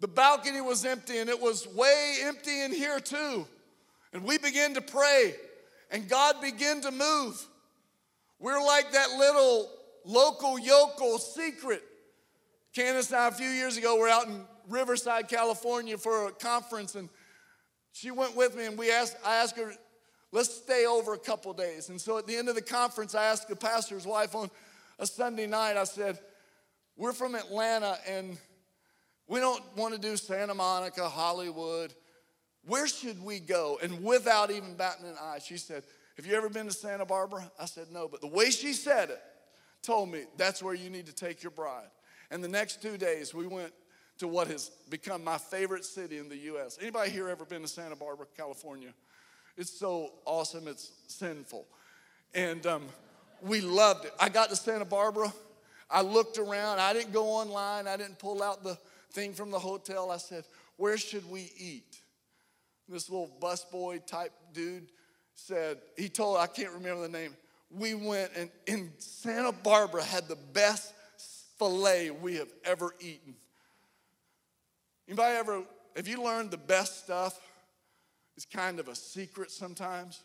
[0.00, 3.46] the balcony was empty and it was way empty in here too.
[4.12, 5.34] And we began to pray
[5.90, 7.44] and God began to move.
[8.38, 9.70] We're like that little
[10.04, 11.82] local yokel secret.
[12.74, 14.40] Candace and I, a few years ago, were out in
[14.70, 17.08] Riverside, California for a conference and
[17.92, 19.72] she went with me and we asked, I asked her,
[20.32, 21.88] let's stay over a couple days.
[21.88, 24.50] And so at the end of the conference, I asked the pastor's wife on
[24.98, 26.18] a Sunday night, I said,
[26.96, 28.38] we're from Atlanta and
[29.26, 31.94] we don't want to do Santa Monica, Hollywood.
[32.66, 33.78] Where should we go?
[33.82, 35.84] And without even batting an eye, she said,
[36.16, 37.50] Have you ever been to Santa Barbara?
[37.58, 38.08] I said, No.
[38.08, 39.22] But the way she said it
[39.82, 41.88] told me that's where you need to take your bride.
[42.30, 43.72] And the next two days, we went
[44.20, 46.78] to what has become my favorite city in the U.S.
[46.80, 48.92] Anybody here ever been to Santa Barbara, California?
[49.56, 51.66] It's so awesome, it's sinful.
[52.34, 52.84] And um,
[53.40, 54.12] we loved it.
[54.20, 55.32] I got to Santa Barbara.
[55.90, 56.80] I looked around.
[56.80, 57.88] I didn't go online.
[57.88, 58.76] I didn't pull out the
[59.12, 60.10] thing from the hotel.
[60.10, 60.44] I said,
[60.76, 61.98] Where should we eat?
[62.90, 64.88] This little busboy type dude
[65.34, 67.34] said, He told, I can't remember the name.
[67.70, 70.92] We went and in Santa Barbara had the best
[71.58, 73.34] filet we have ever eaten.
[75.10, 75.62] Anybody ever,
[75.96, 77.40] have you learned the best stuff
[78.36, 80.22] is kind of a secret sometimes?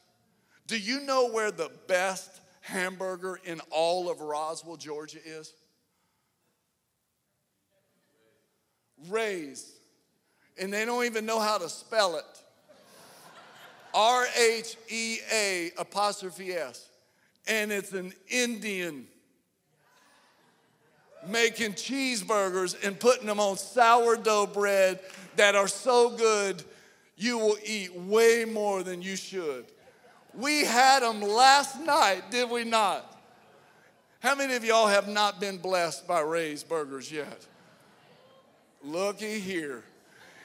[0.67, 2.29] Do you know where the best
[2.61, 5.51] hamburger in all of Roswell, Georgia is?
[9.09, 9.73] Ray's.
[10.61, 12.43] And they don't even know how to spell it.
[13.91, 16.89] R H E A apostrophe S.
[17.47, 19.07] And it's an Indian
[21.27, 24.99] making cheeseburgers and putting them on sourdough bread
[25.35, 26.63] that are so good
[27.17, 29.65] you will eat way more than you should.
[30.33, 33.11] We had them last night, did we not?
[34.19, 37.45] How many of y'all have not been blessed by Ray's Burgers yet?
[38.83, 39.83] Looky here.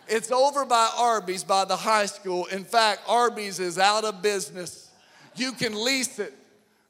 [0.07, 2.47] It's over by Arby's by the high school.
[2.47, 4.91] In fact, Arby's is out of business.
[5.37, 6.35] You can lease it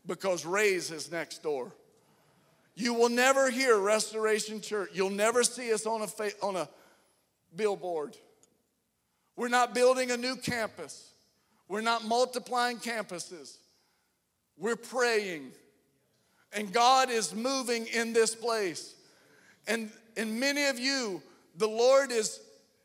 [0.07, 1.73] because Ray's is next door.
[2.75, 4.91] You will never hear Restoration Church.
[4.93, 6.69] You'll never see us on a, fa- on a
[7.55, 8.17] billboard.
[9.37, 11.13] We're not building a new campus.
[11.69, 13.57] We're not multiplying campuses.
[14.57, 15.53] We're praying.
[16.53, 18.95] And God is moving in this place.
[19.67, 21.23] And, and many of you,
[21.57, 22.41] the Lord is,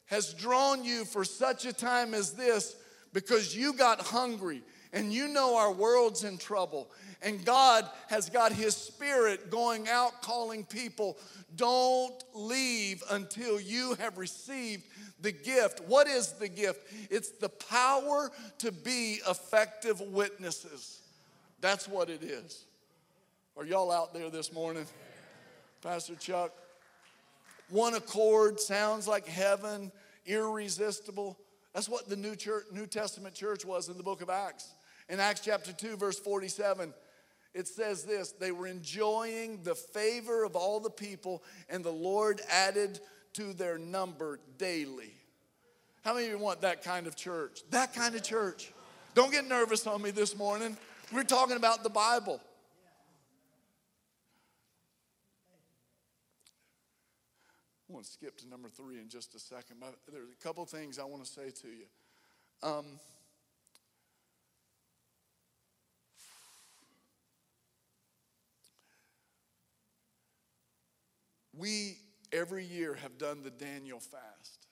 [0.05, 2.75] has drawn you for such a time as this
[3.11, 4.61] because you got hungry
[4.95, 6.89] and you know our world's in trouble
[7.25, 11.17] and God has got His Spirit going out calling people,
[11.55, 14.83] don't leave until you have received
[15.21, 15.81] the gift.
[15.87, 16.87] What is the gift?
[17.09, 21.01] It's the power to be effective witnesses.
[21.61, 22.65] That's what it is.
[23.57, 24.85] Are y'all out there this morning?
[25.81, 26.51] Pastor Chuck,
[27.69, 29.91] one accord sounds like heaven,
[30.27, 31.39] irresistible.
[31.73, 34.69] That's what the New, church, New Testament church was in the book of Acts.
[35.09, 36.93] In Acts chapter 2, verse 47,
[37.53, 42.41] it says this they were enjoying the favor of all the people, and the Lord
[42.49, 42.99] added
[43.33, 45.13] to their number daily.
[46.03, 47.61] How many of you want that kind of church?
[47.71, 48.71] That kind of church.
[49.13, 50.77] Don't get nervous on me this morning.
[51.13, 52.41] We're talking about the Bible.
[57.89, 60.65] I want to skip to number three in just a second, but there's a couple
[60.65, 61.85] things I want to say to you.
[62.61, 62.85] Um,
[71.57, 71.97] We
[72.31, 74.67] every year have done the Daniel fast.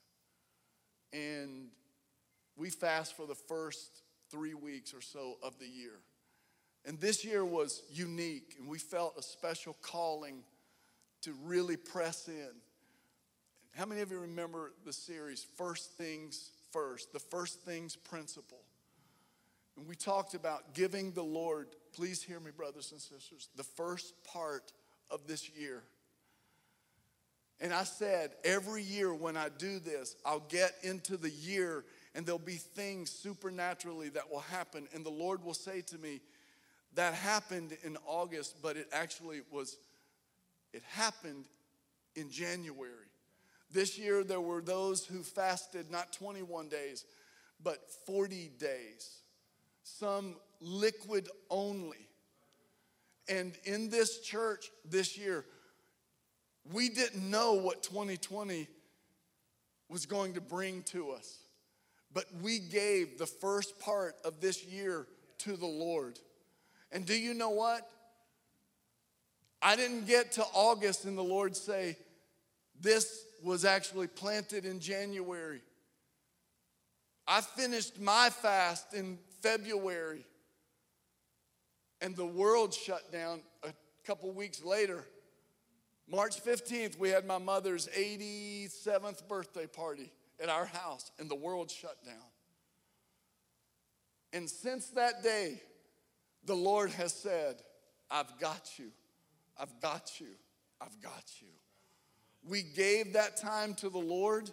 [1.12, 1.68] And
[2.58, 6.00] we fast for the first three weeks or so of the year.
[6.86, 10.44] And this year was unique, and we felt a special calling
[11.22, 12.50] to really press in.
[13.76, 18.64] How many of you remember the series, First Things First, the First Things Principle?
[19.78, 24.14] And we talked about giving the Lord, please hear me, brothers and sisters, the first
[24.26, 24.74] part
[25.10, 25.84] of this year
[27.60, 31.86] and I said, every year when I do this, I'll get into the year
[32.16, 34.88] and there'll be things supernaturally that will happen.
[34.94, 36.22] And the Lord will say to me,
[36.96, 39.78] that happened in August, but it actually was,
[40.74, 41.46] it happened
[42.16, 43.08] in January.
[43.72, 47.06] This year, there were those who fasted not 21 days,
[47.64, 49.22] but 40 days,
[49.84, 52.10] some liquid only.
[53.28, 55.46] And in this church this year,
[56.72, 58.68] we didn't know what 2020
[59.90, 61.40] was going to bring to us,
[62.14, 65.08] but we gave the first part of this year
[65.40, 66.20] to the Lord.
[66.92, 67.90] And do you know what?
[69.62, 71.98] I didn't get to August and the Lord say,
[72.80, 75.62] This was actually planted in January.
[77.28, 80.26] I finished my fast in February,
[82.02, 83.74] and the world shut down a
[84.06, 85.06] couple weeks later.
[86.08, 91.72] March 15th, we had my mother's 87th birthday party at our house, and the world
[91.72, 92.16] shut down.
[94.34, 95.62] And since that day,
[96.46, 97.56] the Lord has said,
[98.12, 98.92] I've got you,
[99.58, 100.28] I've got you,
[100.82, 101.48] I've got you.
[102.48, 104.50] We gave that time to the Lord,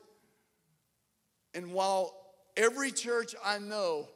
[1.55, 2.15] and while
[2.57, 4.09] every church I know,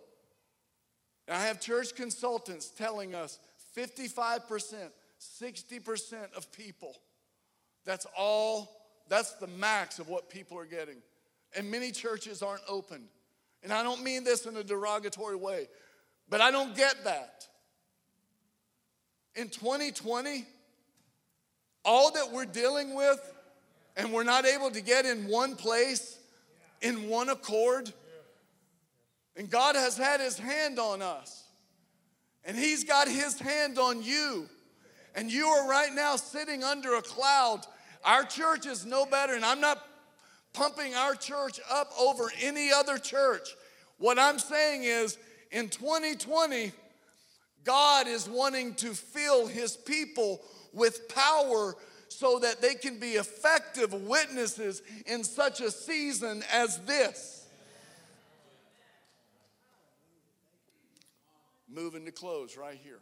[1.29, 3.41] I have church consultants telling us
[3.77, 6.95] 55%, 60% of people
[7.85, 8.71] that's all,
[9.09, 10.97] that's the max of what people are getting.
[11.57, 13.05] And many churches aren't open.
[13.63, 15.69] And I don't mean this in a derogatory way,
[16.29, 17.47] but I don't get that.
[19.35, 20.45] In 2020,
[21.85, 23.21] all that we're dealing with,
[23.97, 26.19] and we're not able to get in one place,
[26.83, 27.93] in one accord,
[29.37, 31.45] and God has had his hand on us,
[32.45, 34.49] and he's got his hand on you.
[35.17, 37.61] And you are right now sitting under a cloud
[38.05, 39.85] our church is no better, and I'm not
[40.53, 43.49] pumping our church up over any other church.
[43.99, 45.19] What I'm saying is,
[45.51, 46.73] in 2020,
[47.65, 50.41] God is wanting to fill his people
[50.73, 51.75] with power
[52.09, 57.47] so that they can be effective witnesses in such a season as this.
[61.69, 63.01] Moving to close right here.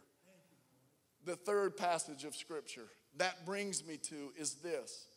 [1.25, 2.87] The third passage of scripture
[3.17, 5.07] that brings me to is this.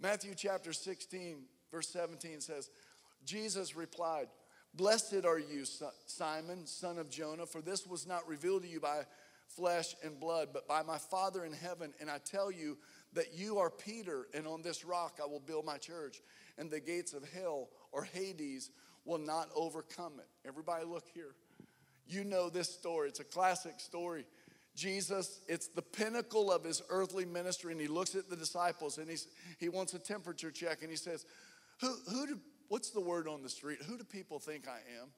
[0.00, 1.36] Matthew chapter 16,
[1.70, 2.70] verse 17 says,
[3.24, 4.26] Jesus replied,
[4.74, 5.64] Blessed are you,
[6.06, 9.02] Simon, son of Jonah, for this was not revealed to you by
[9.46, 11.94] flesh and blood, but by my Father in heaven.
[12.00, 12.76] And I tell you
[13.12, 16.20] that you are Peter, and on this rock I will build my church,
[16.58, 18.70] and the gates of hell or Hades
[19.04, 20.28] will not overcome it.
[20.46, 21.34] Everybody, look here.
[22.06, 24.26] You know this story, it's a classic story.
[24.74, 29.08] Jesus, it's the pinnacle of his earthly ministry, and he looks at the disciples and
[29.08, 29.28] he's,
[29.60, 31.24] he wants a temperature check, and he says,
[31.80, 33.78] who, who do, What's the word on the street?
[33.86, 35.08] Who do people think I am?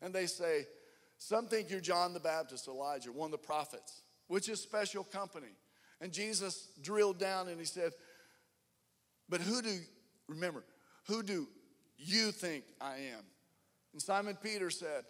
[0.00, 0.66] And they say,
[1.18, 5.54] Some think you're John the Baptist, Elijah, one of the prophets, which is special company.
[6.00, 7.92] And Jesus drilled down and he said,
[9.28, 9.78] But who do,
[10.28, 10.64] remember,
[11.06, 11.46] who do
[11.98, 13.22] you think I am?
[13.92, 15.04] And Simon Peter said,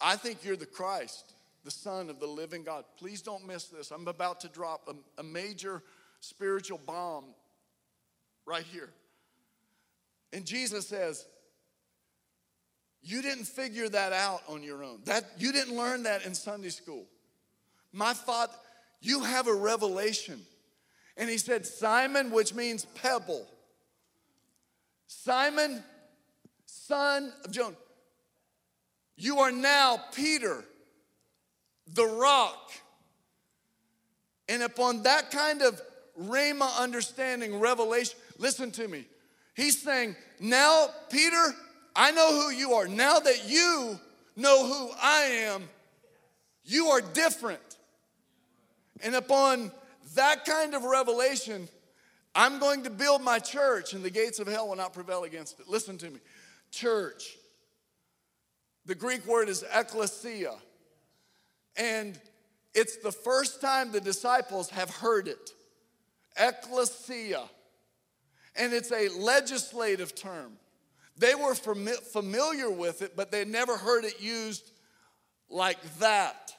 [0.00, 1.32] I think you're the Christ,
[1.64, 2.84] the Son of the living God.
[2.98, 3.90] Please don't miss this.
[3.90, 5.82] I'm about to drop a, a major
[6.20, 7.24] spiritual bomb
[8.46, 8.90] right here.
[10.32, 11.26] And Jesus says,
[13.02, 15.00] You didn't figure that out on your own.
[15.04, 17.06] That you didn't learn that in Sunday school.
[17.92, 18.54] My father,
[19.00, 20.40] you have a revelation.
[21.16, 23.46] And he said, Simon, which means pebble.
[25.06, 25.82] Simon,
[26.66, 27.76] son of Jonah,
[29.16, 30.64] you are now Peter,
[31.94, 32.72] the rock.
[34.48, 35.80] And upon that kind of
[36.20, 39.06] Rhema understanding, revelation, listen to me.
[39.54, 41.54] He's saying, Now, Peter,
[41.94, 42.88] I know who you are.
[42.88, 43.98] Now that you
[44.36, 45.68] know who I am,
[46.64, 47.60] you are different.
[49.02, 49.70] And upon
[50.14, 51.68] that kind of revelation,
[52.34, 55.58] I'm going to build my church, and the gates of hell will not prevail against
[55.60, 55.68] it.
[55.68, 56.20] Listen to me.
[56.70, 57.36] Church.
[58.86, 60.54] The Greek word is ekklesia.
[61.76, 62.18] And
[62.74, 65.50] it's the first time the disciples have heard it.
[66.36, 67.48] Ecclesia.
[68.56, 70.52] and it's a legislative term.
[71.16, 74.70] They were familiar with it, but they never heard it used
[75.48, 76.54] like that.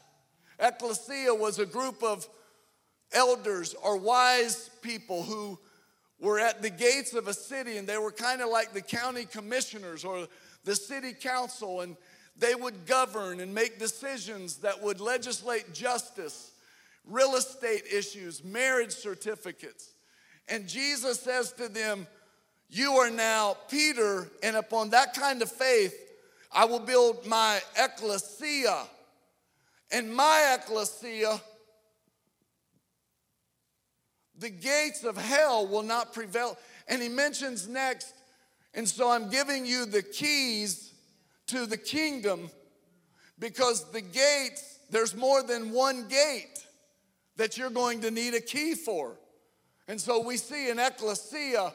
[0.59, 2.27] Ecclesia was a group of
[3.11, 5.57] elders or wise people who
[6.19, 9.25] were at the gates of a city and they were kind of like the county
[9.25, 10.27] commissioners or
[10.63, 11.97] the city council and
[12.37, 16.51] they would govern and make decisions that would legislate justice,
[17.05, 19.93] real estate issues, marriage certificates.
[20.47, 22.07] And Jesus says to them,
[22.69, 25.95] You are now Peter, and upon that kind of faith,
[26.51, 28.83] I will build my ecclesia.
[29.91, 31.39] And my ecclesia,
[34.37, 36.57] the gates of hell will not prevail.
[36.87, 38.13] And he mentions next,
[38.73, 40.90] and so I'm giving you the keys
[41.51, 42.49] to the kingdom
[43.39, 46.65] because the gates, there's more than one gate
[47.37, 49.17] that you're going to need a key for.
[49.87, 51.73] And so we see an ecclesia,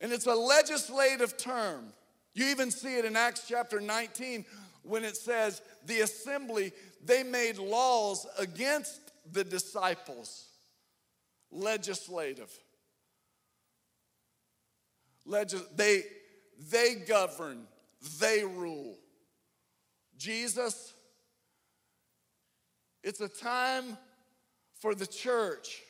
[0.00, 1.92] and it's a legislative term.
[2.32, 4.44] You even see it in Acts chapter 19
[4.82, 6.72] when it says the assembly,
[7.04, 10.46] they made laws against the disciples.
[11.50, 12.50] Legislative.
[15.26, 16.04] Legis- they,
[16.70, 17.66] they govern,
[18.20, 18.96] they rule.
[20.16, 20.92] Jesus,
[23.02, 23.96] it's a time
[24.80, 25.82] for the church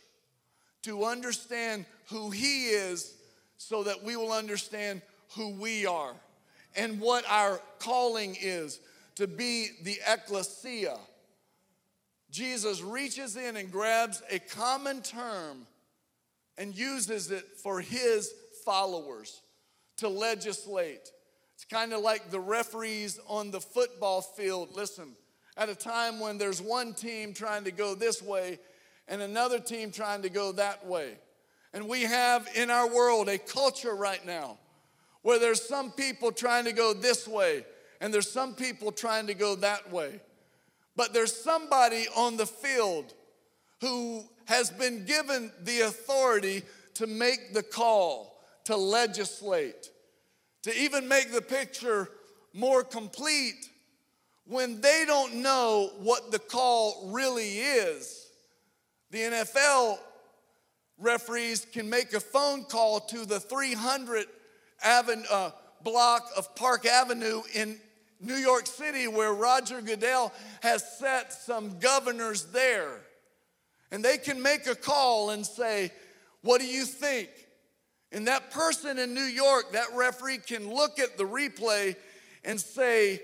[0.82, 3.14] to understand who He is
[3.56, 5.02] so that we will understand
[5.36, 6.14] who we are
[6.76, 8.80] and what our calling is
[9.16, 10.96] to be the ecclesia.
[12.30, 15.66] Jesus reaches in and grabs a common term
[16.56, 18.32] and uses it for his
[18.64, 19.40] followers
[19.96, 21.10] to legislate.
[21.60, 24.70] It's kind of like the referees on the football field.
[24.74, 25.12] Listen,
[25.58, 28.58] at a time when there's one team trying to go this way
[29.08, 31.18] and another team trying to go that way.
[31.74, 34.56] And we have in our world a culture right now
[35.20, 37.66] where there's some people trying to go this way
[38.00, 40.18] and there's some people trying to go that way.
[40.96, 43.12] But there's somebody on the field
[43.82, 46.62] who has been given the authority
[46.94, 49.89] to make the call, to legislate,
[50.62, 52.08] to even make the picture
[52.52, 53.68] more complete
[54.46, 58.20] when they don't know what the call really is
[59.10, 59.98] the NFL
[60.98, 64.26] referees can make a phone call to the 300
[64.82, 65.50] avenue, uh,
[65.82, 67.78] block of Park Avenue in
[68.20, 70.32] New York City, where Roger Goodell
[70.62, 73.00] has set some governors there.
[73.90, 75.90] And they can make a call and say,
[76.42, 77.28] What do you think?
[78.12, 81.96] And that person in New York, that referee can look at the replay
[82.44, 83.20] and say,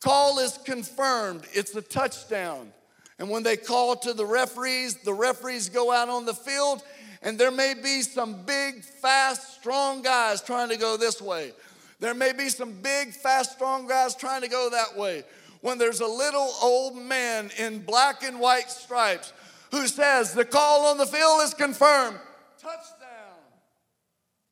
[0.00, 2.72] Call is confirmed, it's a touchdown.
[3.18, 6.82] And when they call to the referees, the referees go out on the field,
[7.22, 11.52] and there may be some big, fast, strong guys trying to go this way.
[11.98, 15.24] There may be some big, fast, strong guys trying to go that way.
[15.62, 19.32] When there's a little old man in black and white stripes
[19.70, 22.18] who says, The call on the field is confirmed,
[22.60, 22.95] touchdown.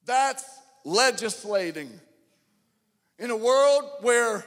[0.07, 0.45] That's
[0.85, 1.91] legislating.
[3.19, 4.45] In a world where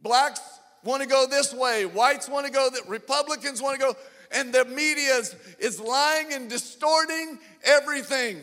[0.00, 0.40] blacks
[0.84, 3.96] want to go this way, whites want to go, that Republicans want to go,
[4.30, 8.40] and the media is, is lying and distorting everything.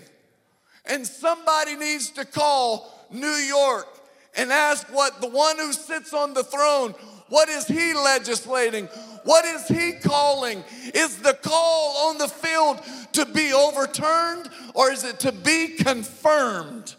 [0.86, 3.88] And somebody needs to call New York
[4.36, 6.94] and ask what the one who sits on the throne,
[7.30, 8.86] what is he legislating?
[9.24, 10.64] What is he calling?
[10.94, 12.80] Is the call on the field
[13.14, 16.96] to be overturned or is it to be confirmed?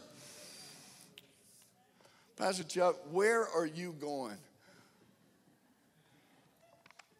[2.36, 4.36] Pastor Chuck, where are you going?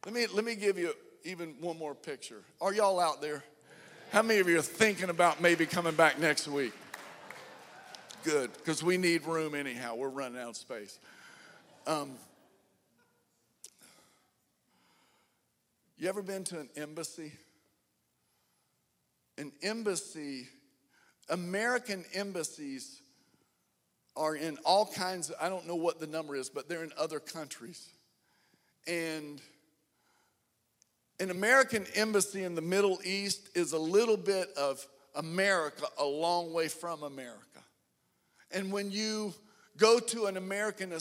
[0.07, 2.43] Let me, let me give you even one more picture.
[2.61, 3.45] Are y'all out there?
[4.13, 6.73] How many of you are thinking about maybe coming back next week?
[8.25, 9.95] Good, because we need room anyhow.
[9.95, 10.99] We're running out of space.
[11.87, 12.13] Um,
[15.99, 17.33] you ever been to an embassy?
[19.41, 20.47] An embassy,
[21.31, 23.01] American embassies
[24.15, 26.93] are in all kinds of, I don't know what the number is, but they're in
[26.99, 27.89] other countries.
[28.87, 29.41] And
[31.19, 36.53] an American embassy in the Middle East is a little bit of America a long
[36.53, 37.65] way from America.
[38.51, 39.33] And when you
[39.79, 40.93] go to an American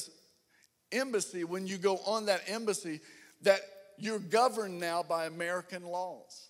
[0.93, 3.01] embassy, when you go on that embassy,
[3.41, 3.59] that
[3.97, 6.48] you're governed now by American laws.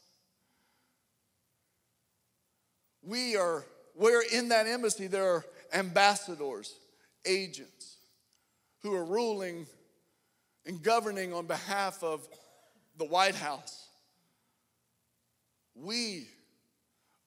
[3.01, 6.75] We are, we're in that embassy, there are ambassadors,
[7.25, 7.97] agents
[8.81, 9.67] who are ruling
[10.65, 12.27] and governing on behalf of
[12.97, 13.87] the White House.
[15.75, 16.27] We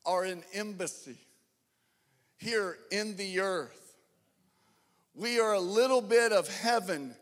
[0.05, 1.17] are an embassy
[2.37, 3.95] here in the earth.
[5.15, 7.15] We are a little bit of heaven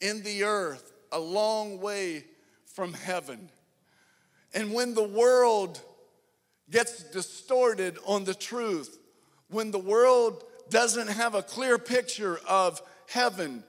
[0.00, 2.24] in the earth, a long way
[2.74, 3.48] from heaven.
[4.52, 5.80] And when the world
[6.70, 8.98] gets distorted on the truth,
[9.48, 13.62] when the world doesn't have a clear picture of heaven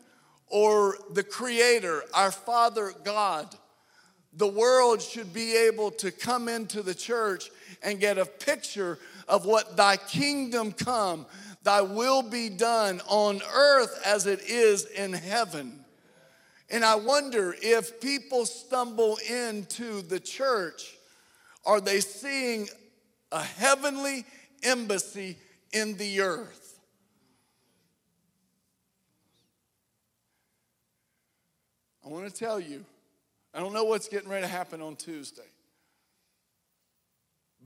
[0.47, 3.53] or the Creator, our Father God,
[4.33, 7.49] the world should be able to come into the church
[7.83, 11.25] and get a picture of what thy kingdom come,
[11.63, 15.79] thy will be done on earth as it is in heaven.
[16.69, 20.97] And I wonder if people stumble into the church,
[21.65, 22.67] are they seeing
[23.32, 24.26] a heavenly
[24.63, 25.38] embassy
[25.71, 26.80] in the earth?
[32.05, 32.86] I want to tell you
[33.53, 35.49] I don't know what's getting ready to happen on Tuesday,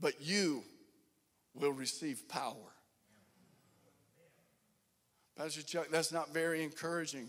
[0.00, 0.62] but you
[1.52, 2.54] will receive power.
[5.36, 7.28] Pastor Chuck, that's not very encouraging.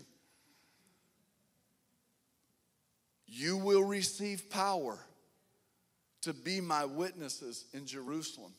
[3.26, 4.98] You will receive power
[6.22, 8.52] to be my witnesses in Jerusalem,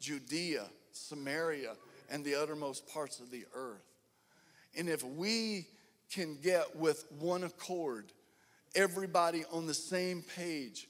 [0.00, 1.74] Judea, Samaria,
[2.10, 3.84] and the uttermost parts of the earth.
[4.76, 5.66] And if we
[6.10, 8.06] can get with one accord
[8.74, 10.88] everybody on the same page,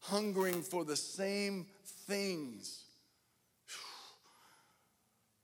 [0.00, 1.66] hungering for the same
[2.06, 2.84] things.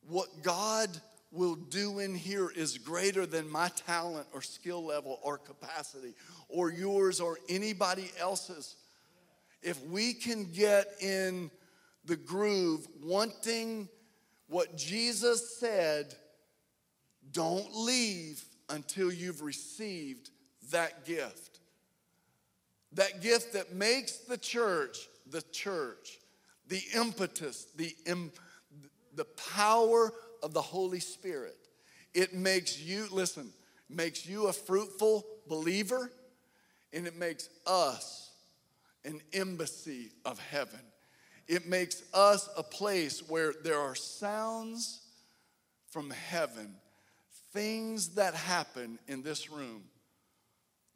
[0.09, 0.89] What God
[1.31, 6.15] will do in here is greater than my talent or skill level or capacity
[6.49, 8.77] or yours or anybody else's.
[9.63, 11.51] If we can get in
[12.05, 13.89] the groove, wanting
[14.49, 16.15] what Jesus said,
[17.31, 20.31] don't leave until you've received
[20.71, 21.61] that gift.
[22.93, 26.19] That gift that makes the church the church,
[26.69, 28.33] the impetus, the, Im,
[29.15, 31.57] the power of the Holy Spirit.
[32.15, 33.53] It makes you, listen,
[33.89, 36.11] makes you a fruitful believer,
[36.93, 38.32] and it makes us
[39.05, 40.81] an embassy of heaven.
[41.49, 45.01] It makes us a place where there are sounds
[45.91, 46.75] from heaven,
[47.53, 49.83] things that happen in this room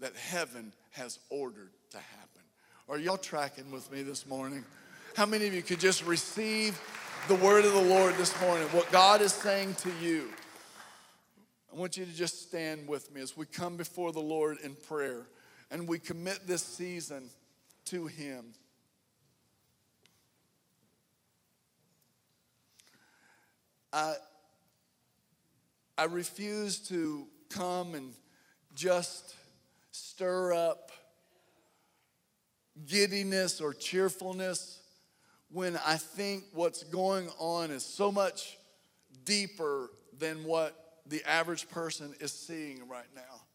[0.01, 2.43] that heaven has ordered to happen.
[2.89, 4.65] Are y'all tracking with me this morning?
[5.17, 6.81] How many of you could just receive
[7.29, 8.67] the word of the Lord this morning?
[8.69, 10.31] What God is saying to you.
[11.73, 14.75] I want you to just stand with me as we come before the Lord in
[14.75, 15.27] prayer
[15.71, 17.29] and we commit this season
[17.87, 18.53] to him.
[23.93, 24.15] I,
[25.97, 28.13] I refuse to come and
[28.75, 29.35] just
[29.93, 30.93] stir up
[32.87, 34.81] giddiness or cheerfulness
[35.51, 38.59] when I think what's going on is so much
[39.25, 43.46] deeper than what the average person is seeing right now.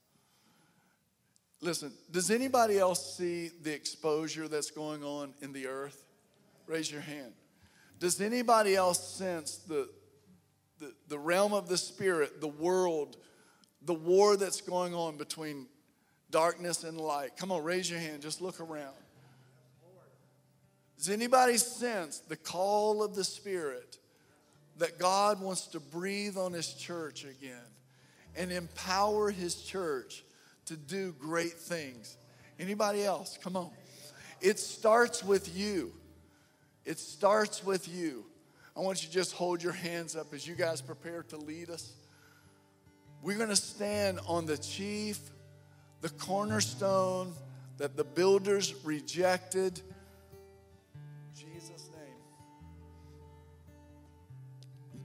[1.61, 6.03] Listen, does anybody else see the exposure that's going on in the earth?
[6.65, 7.33] Raise your hand.
[7.99, 9.87] Does anybody else sense the,
[10.79, 13.17] the, the realm of the spirit, the world,
[13.83, 15.67] the war that's going on between
[16.31, 17.37] darkness and light?
[17.37, 18.23] Come on, raise your hand.
[18.23, 18.95] Just look around.
[20.97, 23.97] Does anybody sense the call of the Spirit
[24.77, 27.57] that God wants to breathe on His church again
[28.35, 30.23] and empower His church
[30.71, 32.17] to do great things?
[32.57, 33.37] Anybody else?
[33.43, 33.71] Come on.
[34.39, 35.91] It starts with you.
[36.85, 38.25] It starts with you.
[38.75, 41.69] I want you to just hold your hands up as you guys prepare to lead
[41.69, 41.91] us.
[43.21, 45.19] We're going to stand on the chief,
[45.99, 47.33] the cornerstone
[47.77, 49.81] that the builders rejected
[51.35, 52.15] Jesus' name.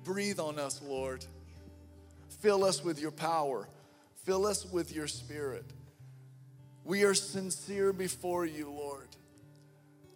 [0.05, 1.25] Breathe on us, Lord.
[2.41, 3.69] Fill us with your power.
[4.27, 5.65] Fill us with your spirit.
[6.83, 9.07] We are sincere before you, Lord.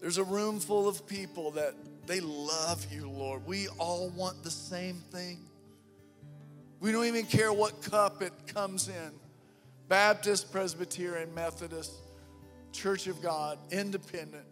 [0.01, 1.75] There's a room full of people that
[2.07, 3.47] they love you, Lord.
[3.47, 5.39] We all want the same thing.
[6.81, 9.13] We don't even care what cup it comes in
[9.89, 11.93] Baptist, Presbyterian, Methodist,
[12.73, 14.47] Church of God, Independent.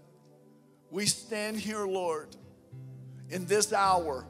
[0.89, 2.29] We stand here, Lord,
[3.29, 4.25] in this hour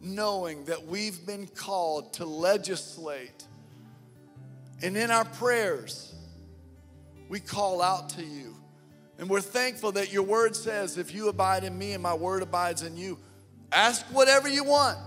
[0.00, 3.46] knowing that we've been called to legislate.
[4.82, 6.14] And in our prayers,
[7.28, 8.56] we call out to you.
[9.18, 12.42] And we're thankful that your word says, if you abide in me and my word
[12.42, 13.18] abides in you,
[13.70, 14.98] ask whatever you want,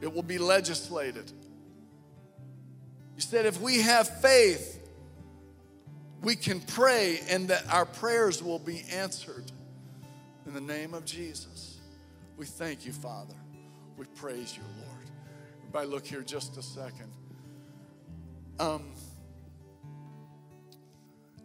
[0.00, 1.30] it will be legislated.
[3.16, 4.80] You said, if we have faith,
[6.22, 9.52] we can pray and that our prayers will be answered.
[10.46, 11.78] In the name of Jesus,
[12.36, 13.34] we thank you, Father.
[13.98, 15.10] We praise you, Lord.
[15.58, 17.12] Everybody, look here just a second.
[18.60, 18.82] Um,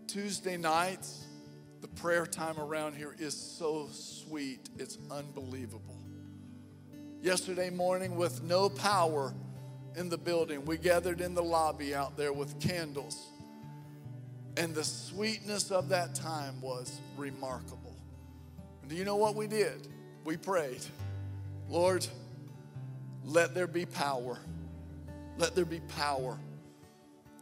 [0.08, 1.26] Tuesday nights,
[1.82, 6.00] the prayer time around here is so sweet, it's unbelievable.
[7.22, 9.32] Yesterday morning, with no power
[9.96, 13.28] in the building, we gathered in the lobby out there with candles.
[14.58, 17.96] And the sweetness of that time was remarkable.
[18.82, 19.88] And do you know what we did?
[20.26, 20.82] We prayed,
[21.70, 22.08] Lord,
[23.24, 24.40] let there be power.
[25.38, 26.40] Let there be power.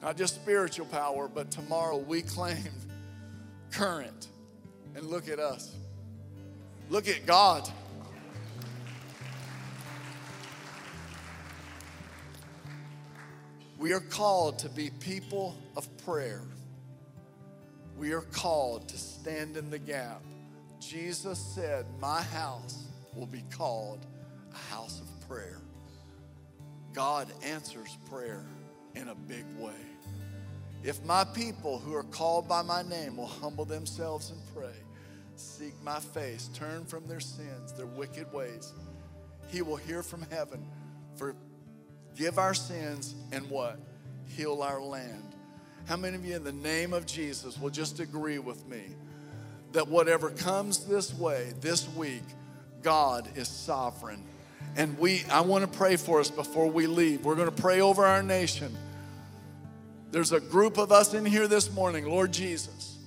[0.01, 2.57] Not just spiritual power, but tomorrow we claim
[3.71, 4.27] current.
[4.95, 5.73] And look at us.
[6.89, 7.69] Look at God.
[13.77, 16.43] We are called to be people of prayer.
[17.97, 20.21] We are called to stand in the gap.
[20.79, 22.85] Jesus said, My house
[23.15, 24.05] will be called
[24.53, 25.61] a house of prayer.
[26.93, 28.45] God answers prayer
[28.95, 29.90] in a big way.
[30.83, 34.75] If my people who are called by my name will humble themselves and pray,
[35.35, 38.73] seek my face, turn from their sins, their wicked ways,
[39.49, 40.65] he will hear from heaven,
[41.15, 43.79] forgive our sins, and what?
[44.27, 45.35] Heal our land.
[45.85, 48.83] How many of you, in the name of Jesus, will just agree with me
[49.73, 52.23] that whatever comes this way, this week,
[52.81, 54.23] God is sovereign
[54.75, 57.25] and we, I want to pray for us before we leave.
[57.25, 58.75] We're going to pray over our nation.
[60.11, 62.97] There's a group of us in here this morning, Lord Jesus.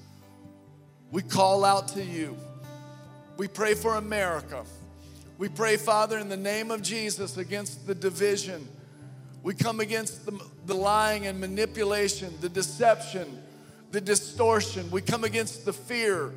[1.11, 2.35] We call out to you.
[3.37, 4.65] We pray for America.
[5.37, 8.67] We pray, Father, in the name of Jesus against the division.
[9.43, 13.43] We come against the, the lying and manipulation, the deception,
[13.91, 14.91] the distortion.
[14.91, 16.33] We come against the fear.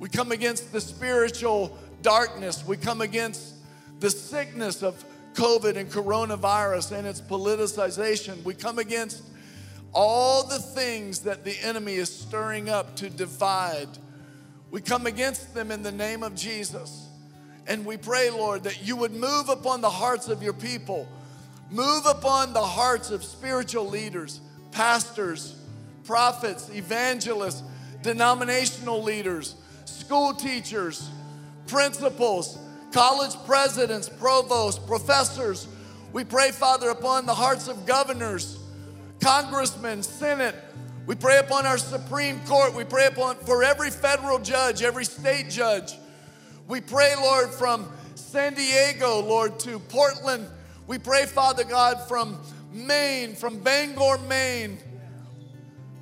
[0.00, 2.66] We come against the spiritual darkness.
[2.66, 3.56] We come against
[4.00, 8.42] the sickness of COVID and coronavirus and its politicization.
[8.42, 9.22] We come against
[9.92, 13.88] all the things that the enemy is stirring up to divide.
[14.70, 17.08] We come against them in the name of Jesus.
[17.66, 21.06] And we pray, Lord, that you would move upon the hearts of your people,
[21.70, 24.40] move upon the hearts of spiritual leaders,
[24.72, 25.56] pastors,
[26.04, 27.62] prophets, evangelists,
[28.02, 31.08] denominational leaders, school teachers,
[31.66, 32.58] principals,
[32.92, 35.68] college presidents, provosts, professors.
[36.12, 38.58] We pray, Father, upon the hearts of governors,
[39.22, 40.56] congressmen, senate.
[41.06, 42.74] We pray upon our Supreme Court.
[42.74, 45.96] We pray upon for every federal judge, every state judge.
[46.66, 50.46] We pray, Lord, from San Diego, Lord, to Portland,
[50.88, 52.40] We pray, Father God, from
[52.72, 54.78] Maine, from Bangor, Maine,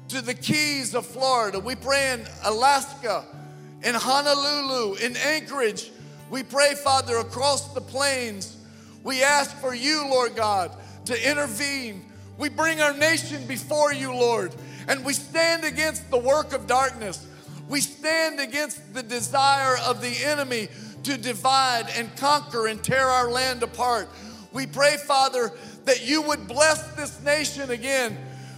[0.08, 1.60] to the Keys of Florida.
[1.60, 3.24] We pray in Alaska,
[3.82, 5.90] in Honolulu, in Anchorage.
[6.30, 8.56] We pray, Father, across the plains.
[9.04, 12.09] We ask for you, Lord God, to intervene.
[12.40, 14.54] We bring our nation before you, Lord,
[14.88, 17.26] and we stand against the work of darkness.
[17.68, 20.68] We stand against the desire of the enemy
[21.02, 24.08] to divide and conquer and tear our land apart.
[24.54, 25.52] We pray, Father,
[25.84, 28.16] that you would bless this nation again.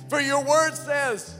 [0.08, 1.34] For your word says,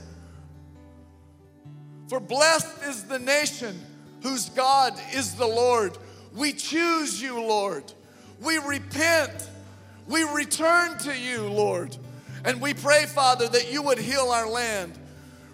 [2.09, 3.79] For blessed is the nation
[4.21, 5.97] whose God is the Lord.
[6.35, 7.93] We choose you, Lord.
[8.41, 9.47] We repent.
[10.09, 11.95] We return to you, Lord.
[12.43, 14.93] And we pray, Father, that you would heal our land.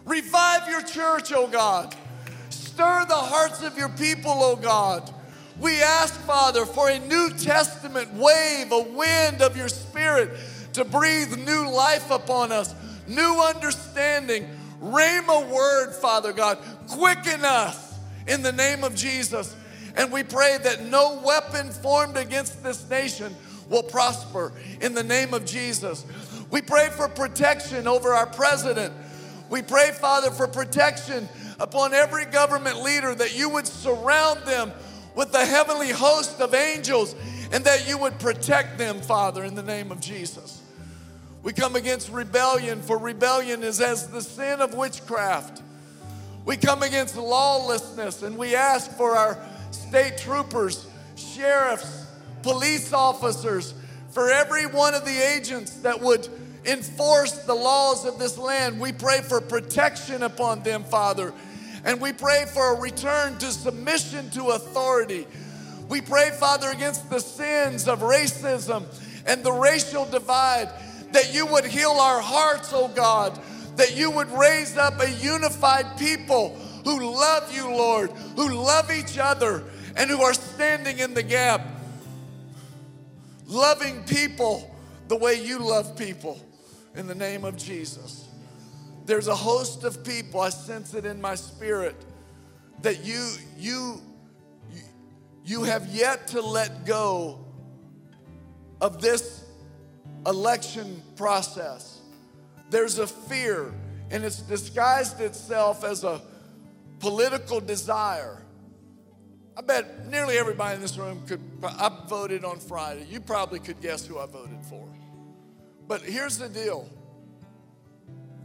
[0.06, 1.96] Revive your church, oh God.
[2.50, 5.14] Stir the hearts of your people, oh God.
[5.60, 10.32] We ask, Father, for a New Testament wave, a wind of your Spirit
[10.74, 12.74] to breathe new life upon us,
[13.08, 14.48] new understanding.
[14.82, 16.58] Rhema word, Father God.
[16.88, 19.56] Quicken us in the name of Jesus.
[19.96, 23.36] And we pray that no weapon formed against this nation
[23.70, 26.06] will prosper in the name of Jesus.
[26.52, 28.93] We pray for protection over our president.
[29.50, 31.30] We pray, Father, for protection
[31.60, 34.72] upon every government leader that you would surround them
[35.16, 37.16] with the heavenly host of angels
[37.52, 40.62] and that you would protect them, Father, in the name of Jesus.
[41.41, 45.62] We come against rebellion, for rebellion is as the sin of witchcraft.
[46.45, 49.38] We come against lawlessness and we ask for our
[49.72, 52.06] state troopers, sheriffs,
[52.41, 53.74] police officers,
[54.10, 56.28] for every one of the agents that would
[56.66, 58.80] enforce the laws of this land.
[58.80, 61.34] We pray for protection upon them, Father.
[61.86, 65.28] And we pray for a return to submission to authority.
[65.88, 68.86] We pray, Father, against the sins of racism
[69.26, 70.70] and the racial divide,
[71.14, 73.39] that you would heal our hearts, oh God,
[73.78, 79.18] that you would raise up a unified people who love you, Lord, who love each
[79.18, 79.64] other,
[79.95, 81.66] and who are standing in the gap,
[83.47, 84.76] loving people
[85.07, 86.39] the way you love people
[86.96, 88.28] in the name of Jesus.
[89.06, 91.96] There's a host of people, I sense it in my spirit,
[92.82, 94.02] that you, you,
[95.44, 97.46] you have yet to let go
[98.82, 99.46] of this
[100.26, 102.02] election process.
[102.70, 103.74] There's a fear,
[104.12, 106.22] and it's disguised itself as a
[107.00, 108.44] political desire.
[109.58, 111.42] I bet nearly everybody in this room could.
[111.64, 113.06] I voted on Friday.
[113.10, 114.88] You probably could guess who I voted for.
[115.90, 116.88] But here's the deal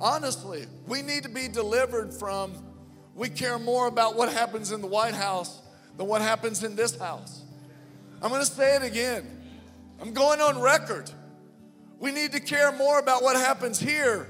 [0.01, 2.53] honestly, we need to be delivered from,
[3.15, 5.63] we care more about what happens in the White House
[5.97, 7.43] than what happens in this house.
[8.21, 9.43] I'm gonna say it again.
[10.01, 11.11] I'm going on record.
[12.01, 14.27] We need to care more about what happens here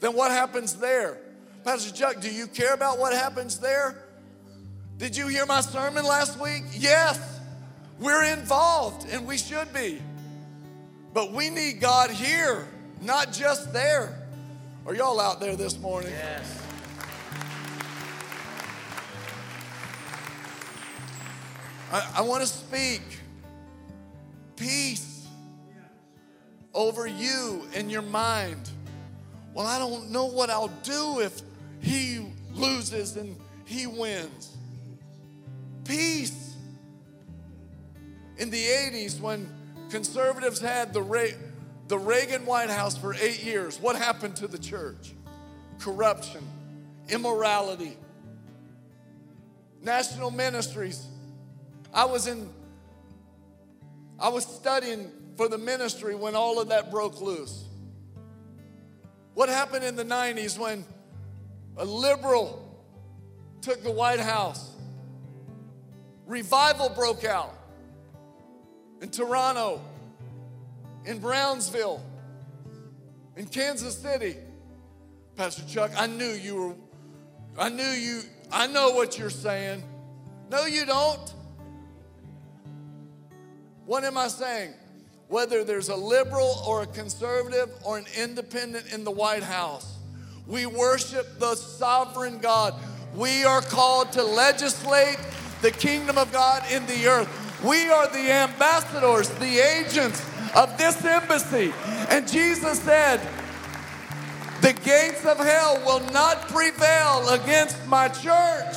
[0.00, 1.18] than what happens there.
[1.64, 4.04] Pastor Chuck, do you care about what happens there?
[4.98, 6.64] Did you hear my sermon last week?
[6.72, 7.40] Yes,
[7.98, 10.00] we're involved and we should be.
[11.18, 12.68] But we need God here,
[13.02, 14.22] not just there.
[14.86, 16.12] Are y'all out there this morning?
[16.12, 16.62] Yes.
[21.90, 23.02] I, I want to speak
[24.54, 25.26] peace
[26.72, 28.70] over you and your mind.
[29.54, 31.42] Well, I don't know what I'll do if
[31.80, 34.56] he loses and he wins.
[35.84, 36.54] Peace.
[38.36, 39.57] In the 80s, when
[39.90, 41.36] conservatives had the rate,
[41.88, 45.14] the Reagan White House for eight years, what happened to the church?
[45.78, 46.46] Corruption,
[47.08, 47.96] immorality,
[49.82, 51.06] national ministries.
[51.92, 52.50] I was in,
[54.18, 57.64] I was studying for the ministry when all of that broke loose.
[59.34, 60.84] What happened in the 90s when
[61.76, 62.84] a liberal
[63.60, 64.74] took the White House?
[66.26, 67.57] Revival broke out
[69.00, 69.80] in Toronto
[71.08, 72.02] in Brownsville,
[73.36, 74.36] in Kansas City.
[75.36, 76.74] Pastor Chuck, I knew you were,
[77.58, 78.20] I knew you,
[78.52, 79.82] I know what you're saying.
[80.50, 81.34] No, you don't.
[83.86, 84.74] What am I saying?
[85.28, 89.96] Whether there's a liberal or a conservative or an independent in the White House,
[90.46, 92.74] we worship the sovereign God.
[93.14, 95.18] We are called to legislate
[95.62, 97.47] the kingdom of God in the earth.
[97.64, 101.72] We are the ambassadors, the agents of this embassy.
[102.08, 103.20] And Jesus said,
[104.60, 108.76] The gates of hell will not prevail against my church.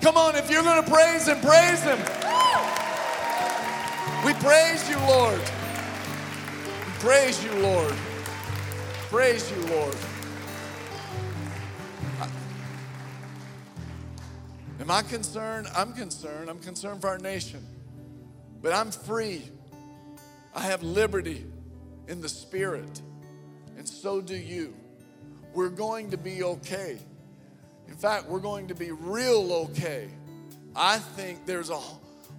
[0.00, 1.98] Come on, if you're going to praise Him, praise Him.
[4.24, 5.40] We praise you, Lord.
[7.00, 7.94] Praise you, Lord.
[9.10, 9.96] Praise you, Lord.
[14.80, 15.68] Am I concerned?
[15.76, 16.48] I'm concerned.
[16.48, 17.62] I'm concerned for our nation.
[18.64, 19.42] But I'm free.
[20.54, 21.44] I have liberty
[22.08, 23.02] in the spirit,
[23.76, 24.74] and so do you.
[25.52, 26.96] We're going to be okay.
[27.88, 30.08] In fact, we're going to be real okay.
[30.74, 31.78] I think there's a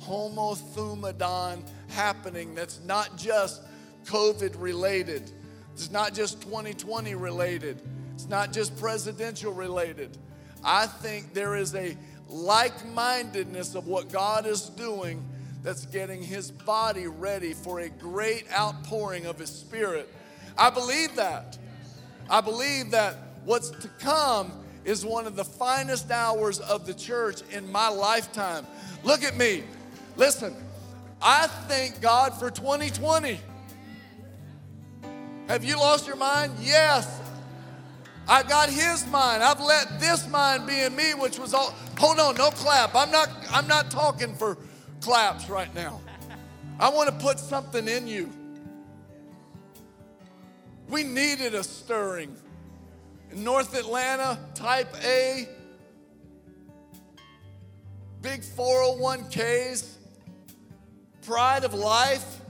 [0.01, 3.61] homothumadon happening that's not just
[4.05, 5.29] COVID related,
[5.73, 7.79] it's not just 2020 related,
[8.15, 10.17] it's not just presidential related.
[10.63, 11.95] I think there is a
[12.27, 15.23] like mindedness of what God is doing
[15.65, 20.07] that's getting his body ready for a great outpouring of his spirit.
[20.59, 21.57] I believe that.
[22.29, 24.51] I believe that what's to come
[24.85, 28.67] is one of the finest hours of the church in my lifetime.
[29.03, 29.63] Look at me.
[30.17, 30.55] Listen,
[31.19, 33.39] I thank God for 2020.
[35.47, 36.53] Have you lost your mind?
[36.61, 37.21] Yes.
[38.27, 39.41] I got his mind.
[39.41, 41.73] I've let this mind be in me, which was all.
[41.97, 42.95] Hold on, no clap.
[42.95, 43.29] I'm not.
[43.51, 44.57] I'm not talking for
[45.05, 46.01] claps right now.
[46.79, 48.27] I want to put something in you.
[50.89, 52.35] We needed a stirring.
[53.29, 55.47] In North Atlanta, type A,
[58.23, 59.93] big 401ks,
[61.21, 62.41] pride of life,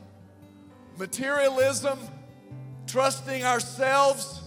[0.98, 2.00] materialism,
[2.88, 4.42] trusting ourselves,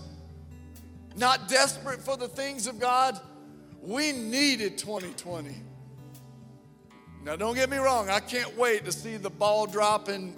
[1.14, 3.20] not desperate for the things of God.
[3.82, 5.67] We needed 2020.
[7.24, 10.34] Now, don't get me wrong, I can't wait to see the ball drop in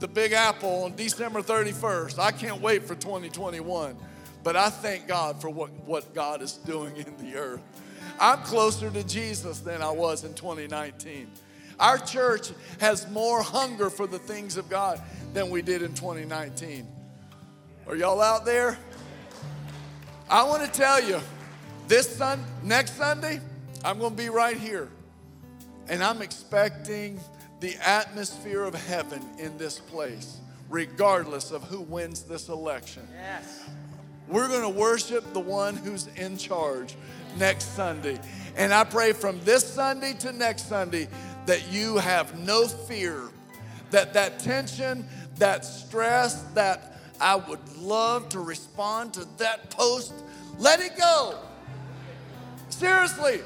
[0.00, 2.18] the Big Apple on December 31st.
[2.18, 3.96] I can't wait for 2021.
[4.42, 7.62] But I thank God for what, what God is doing in the earth.
[8.20, 11.30] I'm closer to Jesus than I was in 2019.
[11.80, 15.00] Our church has more hunger for the things of God
[15.32, 16.86] than we did in 2019.
[17.86, 18.78] Are y'all out there?
[20.28, 21.20] I want to tell you,
[21.88, 23.40] this sun, next Sunday,
[23.84, 24.88] I'm going to be right here.
[25.88, 27.20] And I'm expecting
[27.60, 33.06] the atmosphere of heaven in this place, regardless of who wins this election.
[33.14, 33.64] Yes.
[34.28, 36.94] We're going to worship the one who's in charge
[37.38, 38.18] next Sunday.
[38.56, 41.08] And I pray from this Sunday to next Sunday
[41.46, 43.22] that you have no fear,
[43.90, 45.06] that that tension,
[45.36, 50.14] that stress, that I would love to respond to that post.
[50.58, 51.38] Let it go.
[52.70, 53.40] Seriously,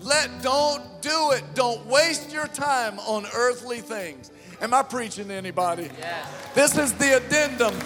[0.00, 1.42] let don't do it.
[1.54, 4.30] Don't waste your time on earthly things.
[4.60, 5.90] Am I preaching to anybody?
[5.98, 6.26] Yes.
[6.54, 7.78] This is the addendum.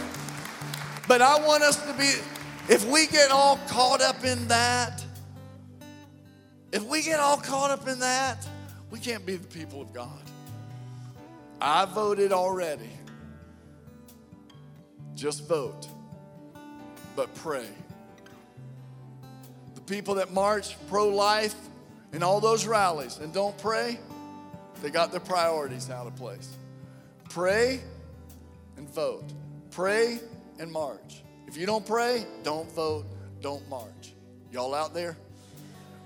[1.08, 2.14] But I want us to be
[2.68, 5.04] if we get all caught up in that,
[6.72, 8.46] if we get all caught up in that,
[8.90, 10.22] we can't be the people of God.
[11.60, 12.90] I voted already.
[15.14, 15.86] Just vote,
[17.14, 17.68] but pray.
[19.74, 21.54] The people that march pro life
[22.12, 23.98] in all those rallies and don't pray,
[24.82, 26.56] they got their priorities out of place.
[27.30, 27.80] Pray
[28.76, 29.24] and vote.
[29.70, 30.20] Pray
[30.58, 31.22] and march.
[31.46, 33.06] If you don't pray, don't vote,
[33.40, 34.14] don't march.
[34.50, 35.16] Y'all out there?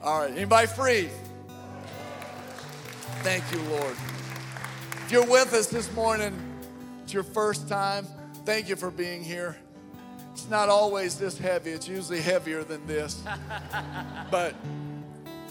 [0.03, 1.09] All right, anybody free?
[3.23, 3.97] Thank you, Lord.
[5.05, 6.35] If you're with us this morning,
[7.03, 8.07] it's your first time,
[8.47, 9.57] Thank you for being here.
[10.33, 13.21] It's not always this heavy, it's usually heavier than this.
[14.31, 14.55] but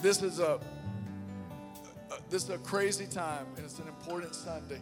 [0.05, 0.59] this is a
[2.29, 4.79] this is a crazy time and it's an important Sunday.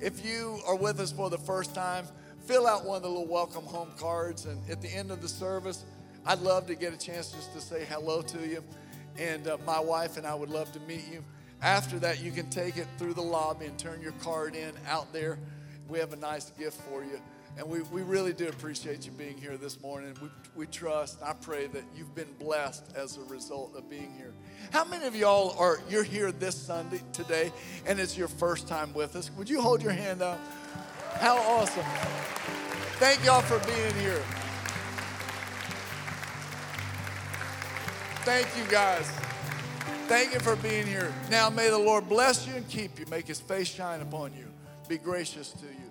[0.00, 2.06] If you are with us for the first time,
[2.46, 5.28] fill out one of the little welcome home cards and at the end of the
[5.28, 5.84] service,
[6.24, 8.64] I'd love to get a chance just to say hello to you.
[9.18, 11.22] And uh, my wife and I would love to meet you.
[11.60, 15.12] After that, you can take it through the lobby and turn your card in out
[15.12, 15.38] there.
[15.90, 17.20] We have a nice gift for you.
[17.56, 20.14] And we, we really do appreciate you being here this morning.
[20.20, 24.32] We, we trust, I pray that you've been blessed as a result of being here.
[24.72, 27.52] How many of y'all are, you're here this Sunday, today,
[27.86, 29.30] and it's your first time with us?
[29.36, 30.40] Would you hold your hand up?
[31.14, 31.84] How awesome.
[32.98, 34.22] Thank y'all for being here.
[38.24, 39.08] Thank you guys.
[40.08, 41.12] Thank you for being here.
[41.30, 44.46] Now may the Lord bless you and keep you, make his face shine upon you,
[44.88, 45.83] be gracious to you.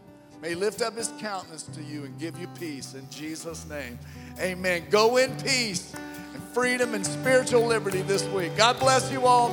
[0.44, 3.98] May lift up his countenance to you and give you peace in Jesus' name.
[4.41, 4.84] Amen.
[4.89, 5.96] Go in peace
[6.34, 8.54] and freedom and spiritual liberty this week.
[8.58, 9.52] God bless you all.